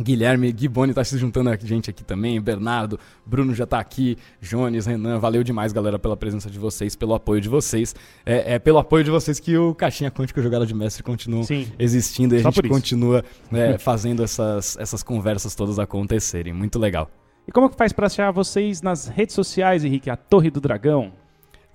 [0.00, 4.86] Guilherme Giboni tá se juntando a gente aqui também, Bernardo, Bruno já tá aqui, Jones,
[4.86, 7.94] Renan, valeu demais, galera, pela presença de vocês, pelo apoio de vocês.
[8.24, 11.66] É, é pelo apoio de vocês que o Caixinha Quântica Jogada de Mestre continua Sim.
[11.78, 16.52] existindo e Só a gente continua né, fazendo essas, essas conversas todas acontecerem.
[16.52, 17.10] Muito legal.
[17.46, 20.10] E como que faz para achar vocês nas redes sociais, Henrique?
[20.10, 21.12] A Torre do Dragão?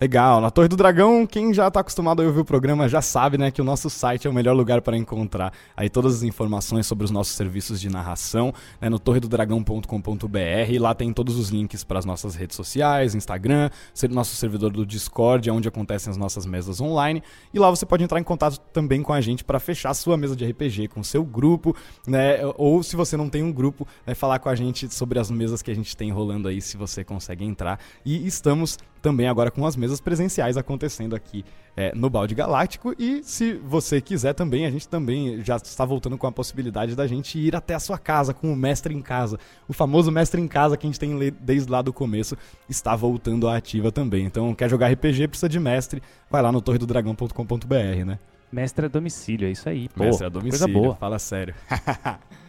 [0.04, 0.42] Legal.
[0.42, 3.50] Na Torre do Dragão, quem já está acostumado a ouvir o programa já sabe, né,
[3.52, 7.06] que o nosso site é o melhor lugar para encontrar aí todas as informações sobre
[7.06, 10.78] os nossos serviços de narração, né, no torredodragão.com.br.
[10.78, 13.70] Lá tem todos os links para as nossas redes sociais, Instagram,
[14.10, 17.24] nosso servidor do Discord, onde acontecem as nossas mesas online.
[17.54, 20.18] E lá você pode entrar em contato também com a gente para fechar a sua
[20.18, 21.74] mesa de RPG com o seu grupo,
[22.06, 25.32] né, ou se você não tem um grupo, né, falar com a gente sobre as
[25.32, 27.80] mesas que a gente tem rolando aí, se você consegue entrar.
[28.04, 31.44] E estamos também agora com as mesas presenciais acontecendo aqui
[31.76, 32.94] é, no Balde Galáctico.
[32.98, 37.08] E se você quiser também, a gente também já está voltando com a possibilidade da
[37.08, 39.40] gente ir até a sua casa com o mestre em casa.
[39.68, 42.38] O famoso mestre em casa que a gente tem desde lá do começo
[42.70, 44.26] está voltando à ativa também.
[44.26, 48.20] Então, quer jogar RPG, precisa de mestre, vai lá no torredodragão.com.br, né?
[48.52, 49.90] Mestre a domicílio, é isso aí.
[49.90, 50.96] Pô, mestre a domicílio, coisa boa.
[50.96, 51.56] fala sério.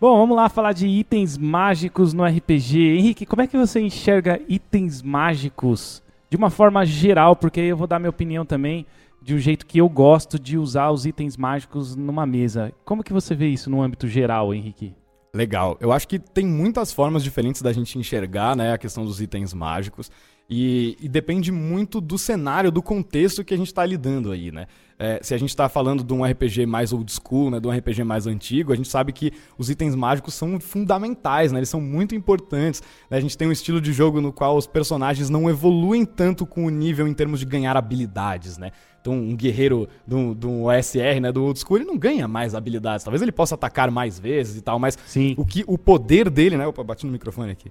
[0.00, 2.98] Bom, vamos lá falar de itens mágicos no RPG.
[2.98, 6.00] Henrique, como é que você enxerga itens mágicos
[6.30, 7.36] de uma forma geral?
[7.36, 8.86] Porque eu vou dar minha opinião também
[9.20, 12.72] de um jeito que eu gosto de usar os itens mágicos numa mesa.
[12.84, 14.94] Como que você vê isso no âmbito geral, Henrique?
[15.34, 15.76] Legal.
[15.80, 19.52] Eu acho que tem muitas formas diferentes da gente enxergar né, a questão dos itens
[19.52, 20.10] mágicos.
[20.48, 24.66] E, e, depende muito do cenário, do contexto que a gente está lidando aí, né?
[24.98, 27.70] É, se a gente está falando de um RPG mais old school, né, de um
[27.70, 31.60] RPG mais antigo, a gente sabe que os itens mágicos são fundamentais, né?
[31.60, 32.82] Eles são muito importantes.
[33.08, 33.16] Né?
[33.16, 36.66] A gente tem um estilo de jogo no qual os personagens não evoluem tanto com
[36.66, 38.72] o nível em termos de ganhar habilidades, né?
[39.00, 43.04] Então, um guerreiro do, do OSR, né, do old school, ele não ganha mais habilidades.
[43.04, 45.34] Talvez ele possa atacar mais vezes e tal, mas Sim.
[45.38, 46.66] o que o poder dele, né?
[46.66, 47.70] Opa, bati no microfone aqui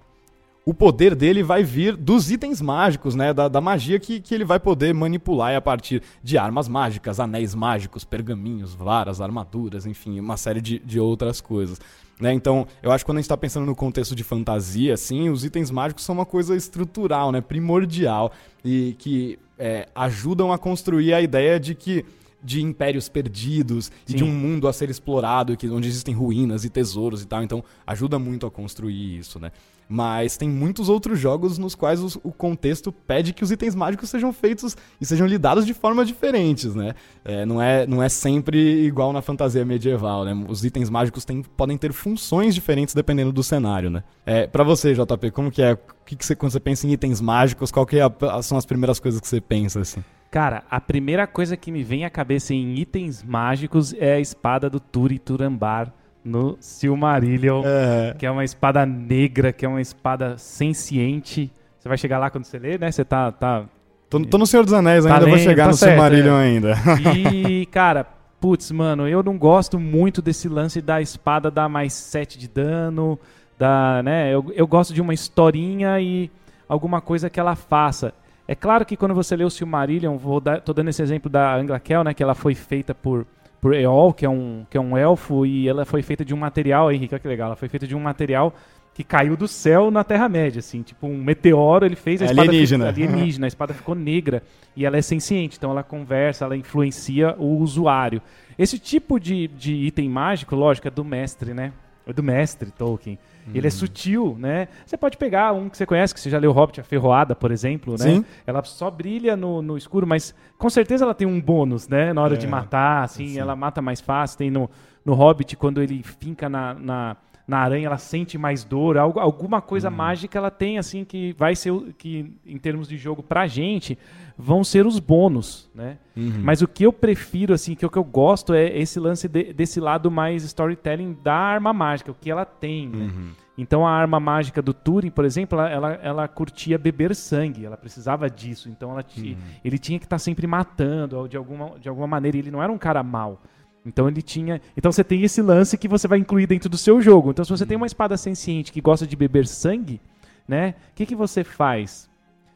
[0.67, 3.33] o poder dele vai vir dos itens mágicos, né?
[3.33, 7.55] Da, da magia que, que ele vai poder manipular a partir de armas mágicas, anéis
[7.55, 11.79] mágicos, pergaminhos, varas, armaduras, enfim, uma série de, de outras coisas.
[12.19, 12.33] Né?
[12.33, 15.45] Então, eu acho que quando a gente está pensando no contexto de fantasia, assim, os
[15.45, 17.39] itens mágicos são uma coisa estrutural, né?
[17.39, 22.03] primordial, e que é, ajudam a construir a ideia de que
[22.43, 24.13] de impérios perdidos Sim.
[24.13, 27.43] e de um mundo a ser explorado, que, onde existem ruínas e tesouros e tal.
[27.43, 29.51] Então, ajuda muito a construir isso, né?
[29.89, 34.09] Mas tem muitos outros jogos nos quais o, o, contexto pede que os itens mágicos
[34.09, 36.93] sejam feitos e sejam lidados de formas diferentes, né?
[37.23, 40.45] É, não, é, não é sempre igual na fantasia medieval, né?
[40.49, 44.03] Os itens mágicos tem, podem ter funções diferentes dependendo do cenário, né?
[44.25, 45.73] É, para você, JP, como que é?
[45.73, 48.57] O que, que você, quando você pensa em itens mágicos, qual que é a, são
[48.57, 50.03] as primeiras coisas que você pensa, assim?
[50.29, 54.69] Cara, a primeira coisa que me vem à cabeça em itens mágicos é a espada
[54.69, 55.91] do Turi Turambar
[56.23, 58.13] no Silmarillion, é.
[58.17, 61.49] que é uma espada negra, que é uma espada senciente.
[61.79, 62.91] Você vai chegar lá quando você lê, né?
[62.91, 63.31] Você tá.
[63.31, 63.65] tá
[64.09, 66.37] tô, tô no Senhor dos Anéis tá ainda, lendo, vou chegar tá no certo, Silmarillion
[66.37, 66.43] é.
[66.43, 66.75] ainda.
[67.15, 68.05] E, cara,
[68.41, 73.17] putz, mano, eu não gosto muito desse lance da espada dar mais 7 de dano.
[73.57, 74.31] Da, né?
[74.31, 76.29] eu, eu gosto de uma historinha e
[76.67, 78.13] alguma coisa que ela faça.
[78.47, 81.55] É claro que quando você lê o Silmarillion, vou dar, tô dando esse exemplo da
[81.55, 83.25] Angla Kell, né, que ela foi feita por
[83.59, 86.37] por Eol, que é um, que é um elfo, e ela foi feita de um
[86.37, 88.53] material, Henrique, olha que legal, ela foi feita de um material
[88.93, 92.49] que caiu do céu na Terra-média, assim, tipo um meteoro, ele fez a É espada
[92.49, 92.93] alienígena.
[92.93, 94.41] Ficou, alienígena, a espada ficou negra
[94.75, 98.21] e ela é senciente, então ela conversa, ela influencia o usuário.
[98.57, 101.73] Esse tipo de, de item mágico, lógico, é do mestre, né?
[102.07, 103.19] É do mestre Tolkien.
[103.53, 104.67] Ele é sutil, né?
[104.85, 107.51] Você pode pegar um que você conhece, que você já leu Hobbit, a Ferroada, por
[107.51, 107.97] exemplo, né?
[107.97, 108.25] Sim.
[108.45, 112.13] Ela só brilha no, no escuro, mas com certeza ela tem um bônus, né?
[112.13, 113.39] Na hora É, de matar, assim, sim.
[113.39, 114.37] ela mata mais fácil.
[114.37, 114.69] Tem no,
[115.05, 117.17] no Hobbit, quando ele finca na, na,
[117.47, 118.97] na aranha, ela sente mais dor.
[118.97, 123.23] Algo, alguma coisa mágica ela tem, assim, que vai ser, que em termos de jogo
[123.23, 123.97] pra gente,
[124.37, 125.97] vão ser os bônus, né?
[126.15, 126.41] Uhum.
[126.43, 129.53] Mas o que eu prefiro, assim, que o que eu gosto é esse lance de-
[129.53, 133.05] desse lado mais storytelling da arma mágica, o que ela tem, né?
[133.05, 133.29] Uhum.
[133.57, 137.75] Então a arma mágica do Turing, por exemplo, ela, ela, ela curtia beber sangue, ela
[137.77, 138.69] precisava disso.
[138.69, 139.35] Então ela ti-
[139.65, 142.37] ele tinha que estar sempre matando ou de alguma, de alguma maneira.
[142.37, 143.41] Ele não era um cara mau.
[143.87, 144.61] Então ele tinha.
[144.75, 147.31] Então você tem esse lance que você vai incluir dentro do seu jogo.
[147.31, 150.01] Então se você tem uma espada senciente que gosta de beber sangue,
[150.47, 150.75] né?
[150.91, 152.09] O que, que você faz?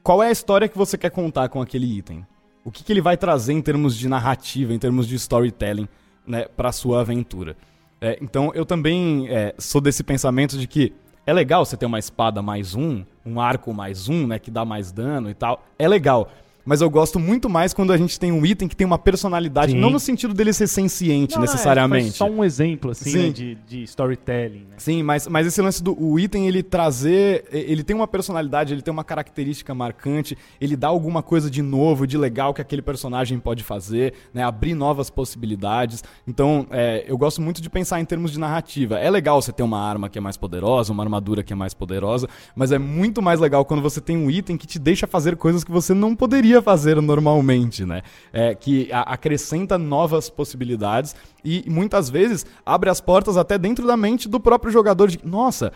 [0.04, 2.26] Qual é a história que você quer contar com aquele item?
[2.66, 5.88] O que, que ele vai trazer em termos de narrativa, em termos de storytelling,
[6.28, 7.56] né, pra sua aventura?
[8.00, 10.94] É, então eu também é, sou desse pensamento de que
[11.26, 14.66] é legal você ter uma espada mais um, um arco mais um, né, que dá
[14.66, 15.64] mais dano e tal.
[15.78, 16.32] É legal.
[16.66, 19.72] Mas eu gosto muito mais quando a gente tem um item que tem uma personalidade,
[19.72, 19.80] Sim.
[19.80, 22.10] não no sentido dele ser senciente Não, necessariamente.
[22.10, 23.28] É, só um exemplo, assim, Sim.
[23.28, 24.66] né, de, de storytelling.
[24.70, 24.76] Né?
[24.78, 27.46] Sim, mas, mas esse lance do o item, ele trazer.
[27.52, 32.06] Ele tem uma personalidade, ele tem uma característica marcante, ele dá alguma coisa de novo,
[32.06, 34.44] de legal que aquele personagem pode fazer, né?
[34.44, 36.04] Abrir novas possibilidades.
[36.28, 39.00] Então, é, eu gosto muito de pensar em termos de narrativa.
[39.00, 41.74] É legal você ter uma arma que é mais poderosa, uma armadura que é mais
[41.74, 45.36] poderosa, mas é muito mais legal quando você tem um item que te deixa fazer
[45.36, 48.02] coisas que você não poderia fazer normalmente, né?
[48.34, 51.16] É, que a- acrescenta novas possibilidades
[51.46, 55.72] e muitas vezes abre as portas até dentro da mente do próprio jogador de, nossa,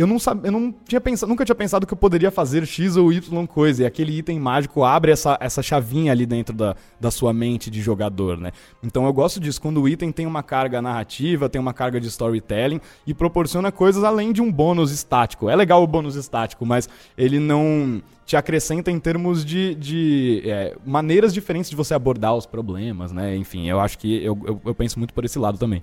[0.00, 2.96] eu não sabia, eu não tinha pensado, nunca tinha pensado que eu poderia fazer X
[2.96, 7.10] ou Y coisa, e aquele item mágico abre essa, essa chavinha ali dentro da, da
[7.10, 8.50] sua mente de jogador, né?
[8.82, 12.08] Então eu gosto disso, quando o item tem uma carga narrativa, tem uma carga de
[12.08, 15.50] storytelling e proporciona coisas além de um bônus estático.
[15.50, 16.88] É legal o bônus estático, mas
[17.18, 22.46] ele não te acrescenta em termos de, de é, maneiras diferentes de você abordar os
[22.46, 23.36] problemas, né?
[23.36, 25.82] Enfim, eu acho que eu, eu, eu penso muito por esse lado também.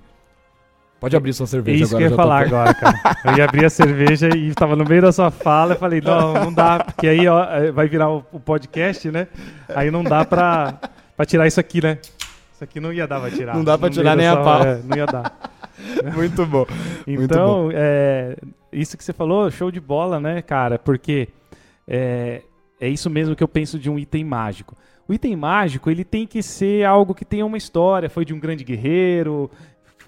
[1.00, 1.98] Pode abrir sua É cerveja isso agora.
[1.98, 3.16] que eu ia tô falar pe- agora, cara.
[3.24, 5.74] Eu ia abrir a cerveja e tava no meio da sua fala.
[5.74, 9.28] Eu falei, não, não dá, porque aí ó, eh, vai virar o, o podcast, né?
[9.68, 10.74] Aí não dá pra,
[11.16, 11.98] pra tirar isso aqui, né?
[12.52, 13.54] Isso aqui não ia dar pra tirar.
[13.54, 14.62] Não dá pra No tirar nem da a sua- pau.
[14.66, 15.32] é, não ia dar.
[16.16, 16.66] Muito bom.
[17.06, 18.36] Muito Então, é,
[18.72, 20.76] isso que você falou, show de bola, né, cara?
[20.80, 21.28] Porque
[21.86, 22.42] é,
[22.80, 24.74] é isso mesmo que eu penso de um item mágico.
[25.06, 28.40] O item mágico, ele tem que ser algo que tenha uma história, foi de um
[28.40, 29.48] grande guerreiro,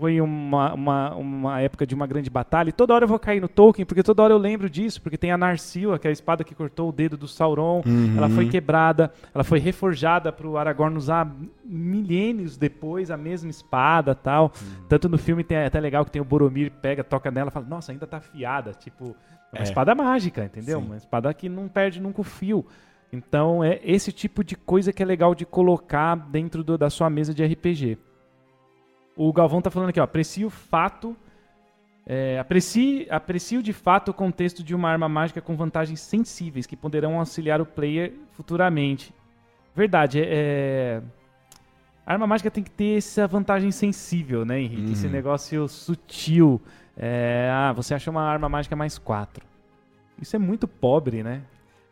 [0.00, 2.70] foi uma, uma, uma época de uma grande batalha.
[2.70, 5.18] E toda hora eu vou cair no Tolkien, porque toda hora eu lembro disso, porque
[5.18, 7.82] tem a Narsil, que é a espada que cortou o dedo do Sauron.
[7.86, 8.14] Uhum.
[8.16, 11.30] Ela foi quebrada, ela foi reforjada para o Aragorn usar
[11.64, 14.52] milênios depois a mesma espada tal.
[14.88, 17.52] Tanto no filme tem é até legal que tem o Boromir pega, toca nela, e
[17.52, 19.14] fala: "Nossa, ainda tá afiada", tipo,
[19.52, 19.62] é uma É.
[19.62, 20.80] espada mágica, entendeu?
[20.80, 20.86] Sim.
[20.86, 22.64] Uma espada que não perde nunca o fio.
[23.12, 27.10] Então é esse tipo de coisa que é legal de colocar dentro do- da sua
[27.10, 27.98] mesa de RPG.
[29.16, 31.16] O Galvão tá falando aqui, ó, aprecio o fato
[32.06, 36.74] é, aprecie, aprecio de fato o contexto de uma arma mágica com vantagens sensíveis que
[36.76, 39.14] poderão auxiliar o player futuramente.
[39.76, 41.02] Verdade, é, é,
[42.04, 44.92] a arma mágica tem que ter essa vantagem sensível, né, Henrique?
[44.92, 45.12] Esse Uhum.
[45.12, 46.60] negócio sutil.
[46.96, 49.46] É, ah, você acha uma arma mágica mais 4.
[50.20, 51.42] Isso é muito pobre, né?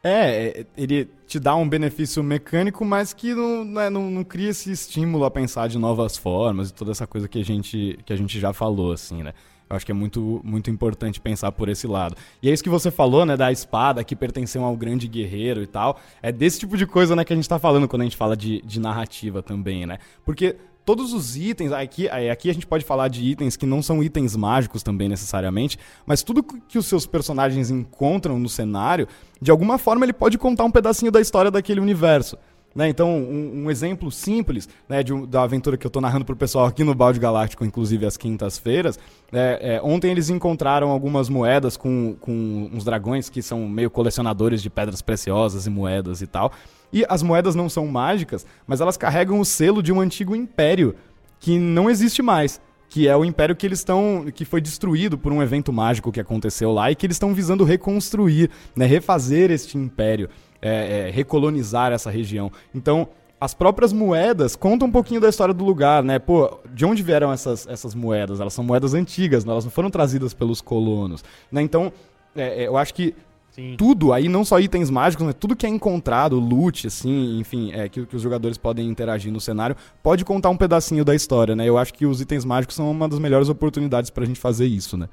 [0.02, 4.50] É, é, ele te dá um benefício mecânico, mas que não, né, não, não cria
[4.50, 8.12] esse estímulo a pensar de novas formas e toda essa coisa que a gente, que
[8.12, 9.35] a gente já falou, assim, né?
[9.69, 12.17] Eu acho que é muito, muito importante pensar por esse lado.
[12.43, 15.67] E é isso que você falou, né, da espada que pertenceu ao grande guerreiro e
[15.67, 16.00] tal.
[16.23, 18.35] É desse tipo de coisa, né, que a gente tá falando quando a gente fala
[18.35, 19.99] de, de narrativa também, né?
[20.25, 20.57] Porque
[20.88, 24.02] todos os itens, aqui, aí, aqui a gente pode falar de itens que não são
[24.02, 29.07] itens mágicos também necessariamente, mas tudo que os seus personagens encontram no cenário,
[29.38, 32.38] de alguma forma ele pode contar um pedacinho da história daquele universo.
[32.78, 32.88] Né?
[32.88, 36.64] Então, um, um exemplo simples né, de da aventura que eu tô narrando pro pessoal
[36.64, 38.97] aqui no Balde Galáctico, inclusive às quintas-feiras,
[39.32, 44.62] é, é, ontem eles encontraram algumas moedas com, com uns dragões que são meio colecionadores
[44.62, 46.52] de pedras preciosas e moedas e tal.
[46.92, 50.94] E as moedas não são mágicas, mas elas carregam o selo de um antigo império
[51.40, 52.61] que não existe mais.
[52.88, 54.26] Que é o império que eles estão.
[54.32, 57.62] que foi destruído por um evento mágico que aconteceu lá e que eles estão visando
[57.62, 58.87] reconstruir, né?
[58.87, 60.30] Refazer este império,
[60.61, 62.50] é, é, recolonizar essa região.
[62.75, 63.09] Então,
[63.41, 66.19] as próprias moedas contam um pouquinho da história do lugar, né?
[66.19, 68.41] Pô, de onde vieram essas, essas moedas?
[68.41, 69.53] Elas são moedas antigas, né?
[69.53, 71.25] elas não foram trazidas pelos colonos.
[71.50, 71.62] Né?
[71.62, 71.93] Então,
[72.35, 73.15] é, é, eu acho que
[73.50, 73.77] Sim.
[73.79, 75.33] tudo aí, não só itens mágicos, né?
[75.33, 79.41] tudo que é encontrado, loot, assim, enfim, é, que, que os jogadores podem interagir no
[79.41, 81.65] cenário, pode contar um pedacinho da história, né?
[81.65, 84.97] Eu acho que os itens mágicos são uma das melhores oportunidades pra gente fazer isso,
[84.97, 85.09] né?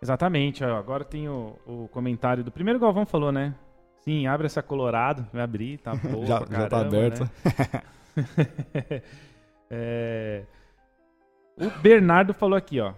[0.00, 0.62] Exatamente.
[0.62, 3.54] Agora tem o, o comentário do primeiro Galvão falou, né?
[4.08, 7.30] Sim, abre essa Colorado, vai abrir, tá boa já, caramba, já tá aberto.
[8.16, 9.02] Né?
[9.68, 10.44] é...
[11.58, 12.94] O Bernardo falou aqui, ó.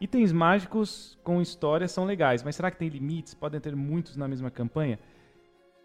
[0.00, 3.34] Itens mágicos com história são legais, mas será que tem limites?
[3.34, 4.98] Podem ter muitos na mesma campanha?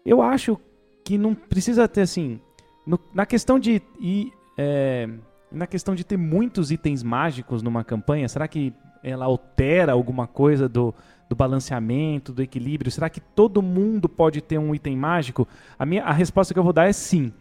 [0.04, 0.58] Eu acho
[1.04, 2.40] que não precisa ter assim.
[2.84, 5.08] No, na questão de ir, é,
[5.52, 8.74] na questão de ter muitos itens mágicos numa campanha, será que
[9.04, 10.94] ela altera alguma coisa do,
[11.28, 12.90] do balanceamento, do equilíbrio?
[12.90, 15.46] Será que todo mundo pode ter um item mágico?
[15.78, 17.32] A, minha, a resposta que eu vou dar é sim.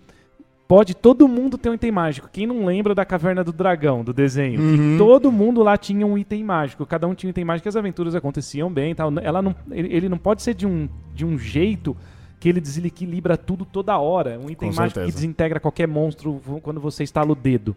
[0.68, 2.30] Pode todo mundo ter um item mágico.
[2.32, 4.60] Quem não lembra da Caverna do Dragão, do desenho?
[4.62, 4.98] Uhum.
[4.98, 6.86] todo mundo lá tinha um item mágico.
[6.86, 9.12] Cada um tinha um item mágico e as aventuras aconteciam bem tal.
[9.22, 11.96] Ela não, ele não pode ser de um, de um jeito
[12.40, 14.40] que ele desequilibra tudo toda hora.
[14.40, 15.06] Um item Com mágico certeza.
[15.06, 17.76] que desintegra qualquer monstro quando você estala o dedo.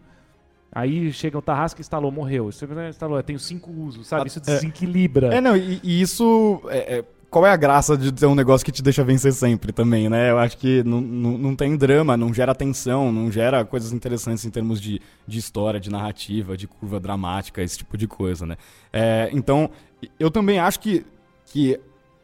[0.71, 2.51] Aí chega o Tarrasque instalou, morreu.
[2.51, 4.27] Você instalou, tenho cinco usos, sabe?
[4.27, 4.41] Isso é.
[4.41, 5.33] desequilibra.
[5.33, 6.61] É, não, e, e isso.
[6.69, 9.73] É, é, qual é a graça de ter um negócio que te deixa vencer sempre
[9.73, 10.31] também, né?
[10.31, 14.45] Eu acho que não, não, não tem drama, não gera tensão, não gera coisas interessantes
[14.45, 18.55] em termos de, de história, de narrativa, de curva dramática, esse tipo de coisa, né?
[18.93, 19.69] É, então,
[20.17, 21.05] eu também acho que,
[21.45, 21.79] que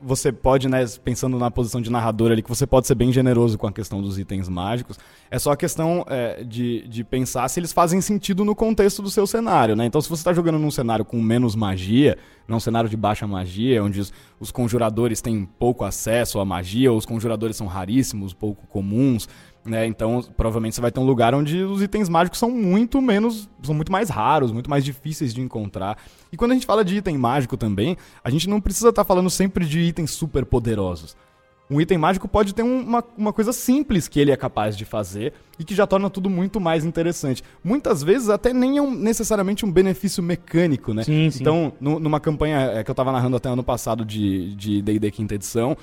[0.06, 3.58] você pode, né, pensando na posição de narrador ali, que você pode ser bem generoso
[3.58, 5.00] com a questão dos itens mágicos.
[5.32, 9.10] É só a questão é, de, de pensar se eles fazem sentido no contexto do
[9.10, 9.86] seu cenário, né?
[9.86, 12.18] Então, se você está jogando num cenário com menos magia,
[12.48, 16.98] num cenário de baixa magia, onde os, os conjuradores têm pouco acesso à magia, ou
[16.98, 19.28] os conjuradores são raríssimos, pouco comuns,
[19.66, 19.86] né?
[19.86, 23.74] Então, provavelmente você vai ter um lugar onde os itens mágicos são muito menos, são
[23.74, 25.98] muito mais raros, muito mais difíceis de encontrar.
[26.32, 29.08] E quando a gente fala de item mágico também, a gente não precisa estar tá
[29.08, 31.16] falando sempre de itens super poderosos.
[31.70, 35.34] Um item mágico pode ter uma, uma coisa simples que ele é capaz de fazer
[35.58, 37.42] e que já torna tudo muito mais interessante.
[37.64, 41.04] Muitas vezes até nem é um, necessariamente um benefício mecânico, né?
[41.04, 41.42] Sim, sim.
[41.42, 45.36] Então, no, numa campanha é, que eu estava narrando até ano passado de D&D quinta
[45.36, 45.78] edição,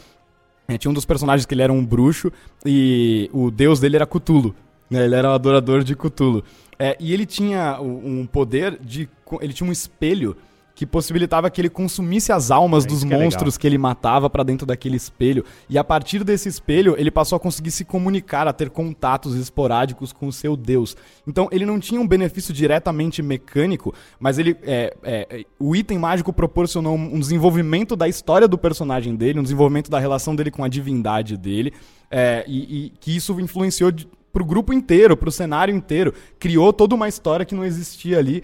[0.70, 2.32] é, tinha um dos personagens que ele era um bruxo
[2.64, 4.54] e o deus dele era Cthulhu.
[4.88, 5.04] Né?
[5.04, 6.44] Ele era um adorador de Cthulhu.
[6.78, 9.08] É, e ele tinha um poder de.
[9.40, 10.36] Ele tinha um espelho
[10.80, 13.76] que possibilitava que ele consumisse as almas é, dos que é monstros é que ele
[13.76, 15.44] matava para dentro daquele espelho.
[15.68, 20.10] E a partir desse espelho, ele passou a conseguir se comunicar, a ter contatos esporádicos
[20.10, 20.96] com o seu deus.
[21.26, 26.32] Então, ele não tinha um benefício diretamente mecânico, mas ele, é, é, o item mágico
[26.32, 30.68] proporcionou um desenvolvimento da história do personagem dele, um desenvolvimento da relação dele com a
[30.68, 31.74] divindade dele,
[32.10, 36.14] é, e, e que isso influenciou de, pro grupo inteiro, pro cenário inteiro.
[36.38, 38.42] Criou toda uma história que não existia ali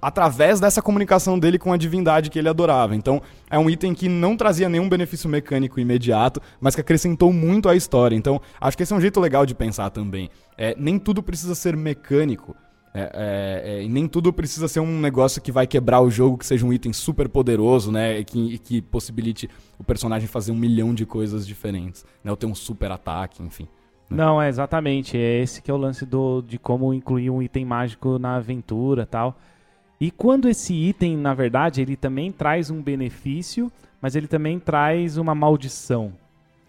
[0.00, 2.94] através dessa comunicação dele com a divindade que ele adorava.
[2.94, 7.68] Então, é um item que não trazia nenhum benefício mecânico imediato, mas que acrescentou muito
[7.68, 8.16] à história.
[8.16, 10.30] Então, acho que esse é um jeito legal de pensar também.
[10.56, 12.54] É, nem tudo precisa ser mecânico.
[12.94, 16.46] É, é, é, nem tudo precisa ser um negócio que vai quebrar o jogo, que
[16.46, 18.18] seja um item super poderoso, né?
[18.18, 22.04] E que, e que possibilite o personagem fazer um milhão de coisas diferentes.
[22.24, 22.30] Né?
[22.30, 23.68] Ou ter um super ataque, enfim.
[24.10, 24.16] Né?
[24.16, 25.16] Não, é exatamente.
[25.16, 29.06] É esse que é o lance do, de como incluir um item mágico na aventura
[29.06, 29.38] tal.
[30.00, 35.16] E quando esse item, na verdade, ele também traz um benefício, mas ele também traz
[35.16, 36.12] uma maldição.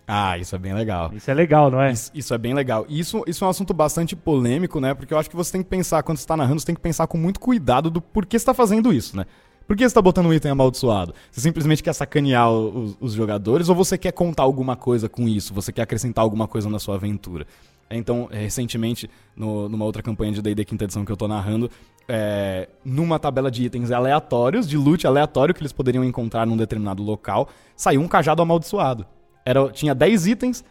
[0.07, 1.11] Ah, isso é bem legal.
[1.13, 1.91] Isso é legal, não é?
[1.91, 2.83] Isso, isso, é bem legal.
[2.89, 4.95] Isso, isso é um assunto bastante polêmico, né?
[4.95, 6.81] Porque eu acho que você tem que pensar, quando você está narrando, você tem que
[6.81, 9.25] pensar com muito cuidado do porquê você está fazendo isso, né?
[9.67, 11.13] Por que você está botando um item amaldiçoado?
[11.29, 15.53] Você simplesmente quer sacanear os, os, jogadores ou você quer contar alguma coisa com isso?
[15.53, 17.45] Você quer acrescentar alguma coisa na sua aventura?
[17.87, 21.69] Então, recentemente, no, numa outra campanha de D&D quinta edição que eu estou narrando,
[22.09, 27.03] é, numa tabela de itens aleatórios, de loot aleatório que eles poderiam encontrar num determinado
[27.03, 29.05] local, saiu um cajado amaldiçoado.
[29.45, 30.65] Era, tinha 10 itens,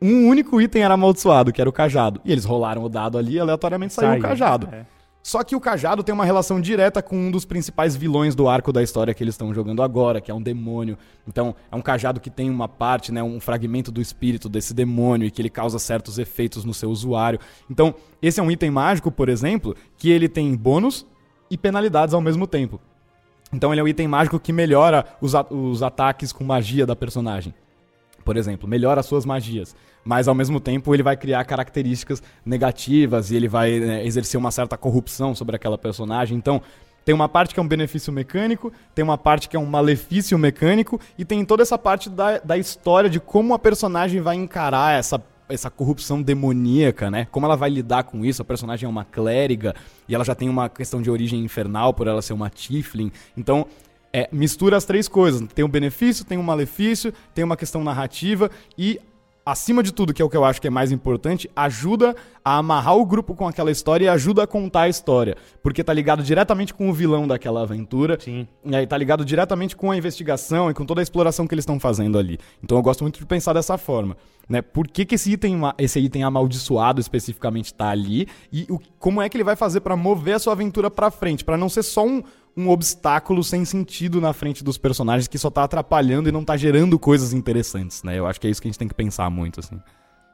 [0.00, 2.20] um único item era amaldiçoado, que era o cajado.
[2.24, 4.68] E eles rolaram o dado ali e aleatoriamente saiu, o cajado.
[4.72, 4.86] É.
[5.22, 8.72] Só que o cajado tem uma relação direta com um dos principais vilões do arco
[8.72, 10.96] da história que eles estão jogando agora, que é um demônio.
[11.26, 15.26] Então, é um cajado que tem uma parte, né, um fragmento do espírito desse demônio
[15.26, 17.38] e que ele causa certos efeitos no seu usuário.
[17.68, 21.04] Então, esse é um item mágico, por exemplo, que ele tem bônus
[21.50, 22.80] e penalidades ao mesmo tempo.
[23.52, 27.54] Então, ele é um item mágico que melhora os, os ataques com magia da personagem
[28.28, 33.30] por exemplo, melhora as suas magias, mas ao mesmo tempo ele vai criar características negativas
[33.30, 36.36] e ele vai né, exercer uma certa corrupção sobre aquela personagem.
[36.36, 36.60] Então,
[37.06, 40.38] tem uma parte que é um benefício mecânico, tem uma parte que é um malefício
[40.38, 44.98] mecânico, e tem toda essa parte da, da história de como a personagem vai encarar
[44.98, 45.18] essa
[45.48, 47.26] essa corrupção demoníaca, né?
[47.30, 48.42] Como ela vai lidar com isso?
[48.42, 49.74] A personagem é uma clériga
[50.06, 53.10] e ela já tem uma questão de origem infernal por ela ser uma Tiflin.
[53.34, 53.66] Então,
[54.12, 55.46] é, mistura as três coisas.
[55.54, 59.00] Tem um benefício, tem um malefício, tem uma questão narrativa e
[59.50, 62.58] acima de tudo, que é o que eu acho que é mais importante, ajuda a
[62.58, 65.36] amarrar o grupo com aquela história e ajuda a contar a história.
[65.62, 68.18] Porque tá ligado diretamente com o vilão daquela aventura.
[68.20, 68.46] Sim.
[68.64, 71.62] E aí tá ligado diretamente com a investigação e com toda a exploração que eles
[71.62, 72.38] estão fazendo ali.
[72.62, 74.16] Então eu gosto muito de pensar dessa forma.
[74.48, 74.62] Né?
[74.62, 79.28] Por que, que esse, item, esse item amaldiçoado especificamente tá ali e o, como é
[79.28, 82.06] que ele vai fazer para mover a sua aventura para frente, para não ser só
[82.06, 82.22] um,
[82.58, 86.56] um obstáculo sem sentido na frente dos personagens que só tá atrapalhando e não tá
[86.56, 88.18] gerando coisas interessantes, né?
[88.18, 89.80] Eu acho que é isso que a gente tem que pensar muito, assim.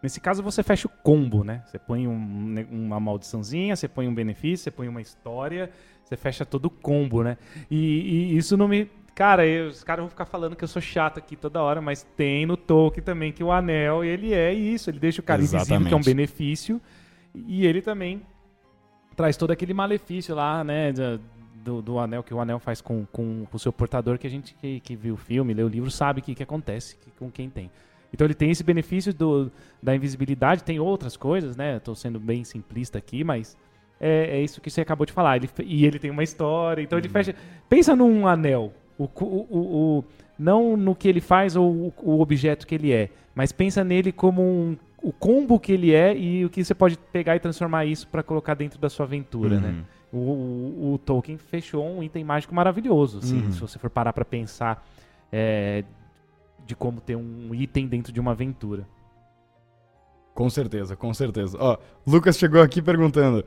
[0.02, 1.62] Nesse caso, você fecha o combo, né?
[1.66, 5.71] Você põe um, né, uma maldiçãozinha, você põe um benefício, você põe uma história,
[6.02, 7.37] você fecha todo o combo, né?
[7.71, 8.90] E, e isso não me.
[9.14, 12.07] Cara, eu, os caras vão ficar falando que eu sou chato aqui toda hora, mas
[12.16, 14.88] tem no Tolkien também que o anel, ele é isso.
[14.88, 15.73] Ele deixa o cara Exatamente.
[15.73, 16.81] invisível, que é um benefício,
[17.35, 18.23] e ele também
[19.14, 20.93] traz todo aquele malefício lá, né?
[21.64, 24.30] Do, do anel que o anel faz com, com, com o seu portador, que a
[24.30, 27.11] gente que, que viu o filme, leu o livro, sabe o que, que acontece que,
[27.12, 27.71] com quem tem.
[28.12, 29.50] Então ele tem esse benefício do,
[29.83, 31.78] da invisibilidade, tem outras coisas, né?
[31.78, 33.56] Estou sendo bem simplista aqui, mas
[33.99, 35.37] é, é, isso que você acabou de falar.
[35.37, 37.04] Ele, e ele tem uma história, então uhum.
[37.04, 37.35] ele fecha.
[37.68, 38.73] Pensa num anel.
[38.97, 39.59] O, o, o,
[39.99, 40.04] o,
[40.38, 44.40] não no que ele faz ou o, objeto que ele é, mas pensa nele como
[44.40, 48.06] um, o combo que ele é e o que você pode pegar e transformar isso
[48.06, 49.68] para colocar dentro da sua aventura, né?
[49.68, 49.75] uhum.
[49.75, 49.85] né?
[50.16, 53.52] O, o, o, Tolkien fechou um item mágico maravilhoso, assim, uhum.
[53.52, 54.87] se você for parar para pensar
[55.33, 55.85] é,
[56.66, 58.87] de como ter um item dentro de uma aventura.
[60.35, 61.56] Com certeza, com certeza.
[61.61, 63.44] Ó, Lucas chegou aqui perguntando: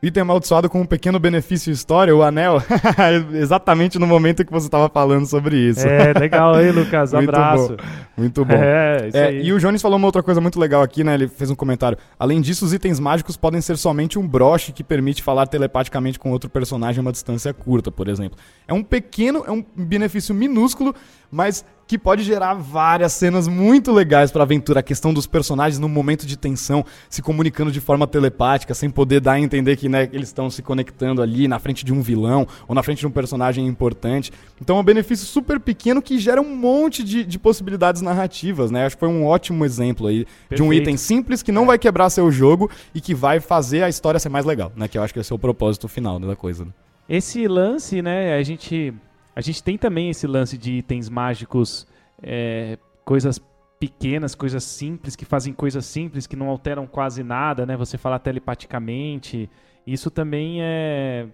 [0.00, 2.62] Item amaldiçoado com um pequeno benefício história, o anel.
[3.34, 5.86] Exatamente no momento que você estava falando sobre isso.
[5.88, 7.12] É, legal aí, Lucas.
[7.14, 7.76] muito Abraço.
[7.76, 7.76] Bom,
[8.16, 8.54] muito bom.
[8.54, 9.42] É, isso é, aí.
[9.44, 11.14] E o Jones falou uma outra coisa muito legal aqui, né?
[11.14, 11.98] Ele fez um comentário.
[12.16, 16.30] Além disso, os itens mágicos podem ser somente um broche que permite falar telepaticamente com
[16.30, 18.38] outro personagem a uma distância curta, por exemplo.
[18.68, 20.94] É um pequeno, é um benefício minúsculo,
[21.28, 24.80] mas que pode gerar várias cenas muito legais para a aventura.
[24.80, 29.20] A questão dos personagens no momento de tensão se comunicando de forma telepática, sem poder
[29.20, 32.46] dar a entender que né, eles estão se conectando ali na frente de um vilão
[32.68, 34.30] ou na frente de um personagem importante.
[34.60, 38.84] Então é um benefício super pequeno que gera um monte de, de possibilidades narrativas, né?
[38.84, 40.56] Acho que foi um ótimo exemplo aí Perfeito.
[40.56, 41.68] de um item simples que não é.
[41.68, 44.88] vai quebrar seu jogo e que vai fazer a história ser mais legal, né?
[44.88, 46.66] Que eu acho que esse é o propósito final da coisa.
[46.66, 46.70] Né?
[47.08, 48.92] Esse lance, né, a gente
[49.38, 51.86] a gente tem também esse lance de itens mágicos,
[52.20, 53.40] é, coisas
[53.78, 57.76] pequenas, coisas simples, que fazem coisas simples, que não alteram quase nada, né?
[57.76, 59.48] Você falar telepaticamente.
[59.86, 61.28] Isso também é,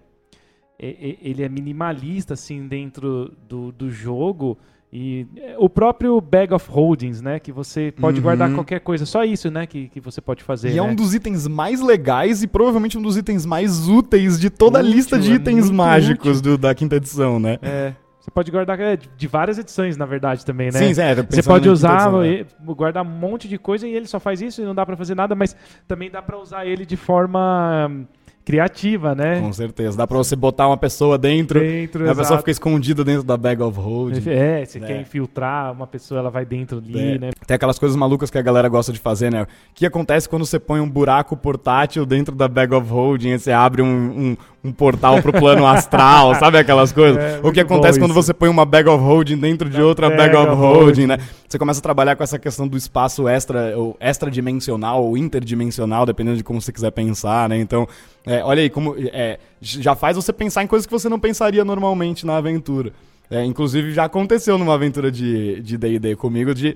[0.77, 4.55] é, é ele é minimalista, assim, dentro do, do jogo.
[4.97, 7.37] E é, o próprio Bag of Holdings, né?
[7.37, 8.23] Que você pode uhum.
[8.23, 9.65] guardar qualquer coisa, só isso, né?
[9.65, 10.69] Que, que você pode fazer.
[10.69, 10.77] E né?
[10.77, 14.79] é um dos itens mais legais e provavelmente um dos itens mais úteis de toda
[14.79, 17.57] a lista de é itens mágicos do, da quinta edição, né?
[17.61, 17.91] É.
[18.21, 20.79] Você pode guardar é, de várias edições, na verdade, também, né?
[20.79, 22.45] Sim, é, Você pode usar, edição, né?
[22.73, 25.13] guardar um monte de coisa e ele só faz isso e não dá para fazer
[25.13, 25.53] nada, mas
[25.89, 28.07] também dá para usar ele de forma
[28.45, 29.41] criativa, né?
[29.41, 29.97] Com certeza.
[29.97, 32.19] Dá pra você botar uma pessoa dentro, dentro a exato.
[32.19, 34.29] pessoa fica escondida dentro da bag of holding.
[34.29, 34.81] É, você é.
[34.81, 37.17] quer infiltrar uma pessoa, ela vai dentro ali, é.
[37.17, 37.29] né?
[37.47, 39.43] Tem aquelas coisas malucas que a galera gosta de fazer, né?
[39.43, 43.39] O que acontece quando você põe um buraco portátil dentro da bag of holding e
[43.39, 47.21] você abre um, um, um portal pro plano astral, sabe aquelas coisas?
[47.21, 50.33] É, o que acontece quando você põe uma bag of holding dentro de outra bag,
[50.33, 51.19] bag of, of holding, holding, né?
[51.47, 56.37] Você começa a trabalhar com essa questão do espaço extra, ou extradimensional, ou interdimensional, dependendo
[56.37, 57.57] de como você quiser pensar, né?
[57.59, 57.87] Então,
[58.25, 61.63] é, olha aí, como é, já faz você pensar em coisas que você não pensaria
[61.63, 62.91] normalmente na aventura.
[63.29, 66.75] É, inclusive, já aconteceu numa aventura de D&D comigo, de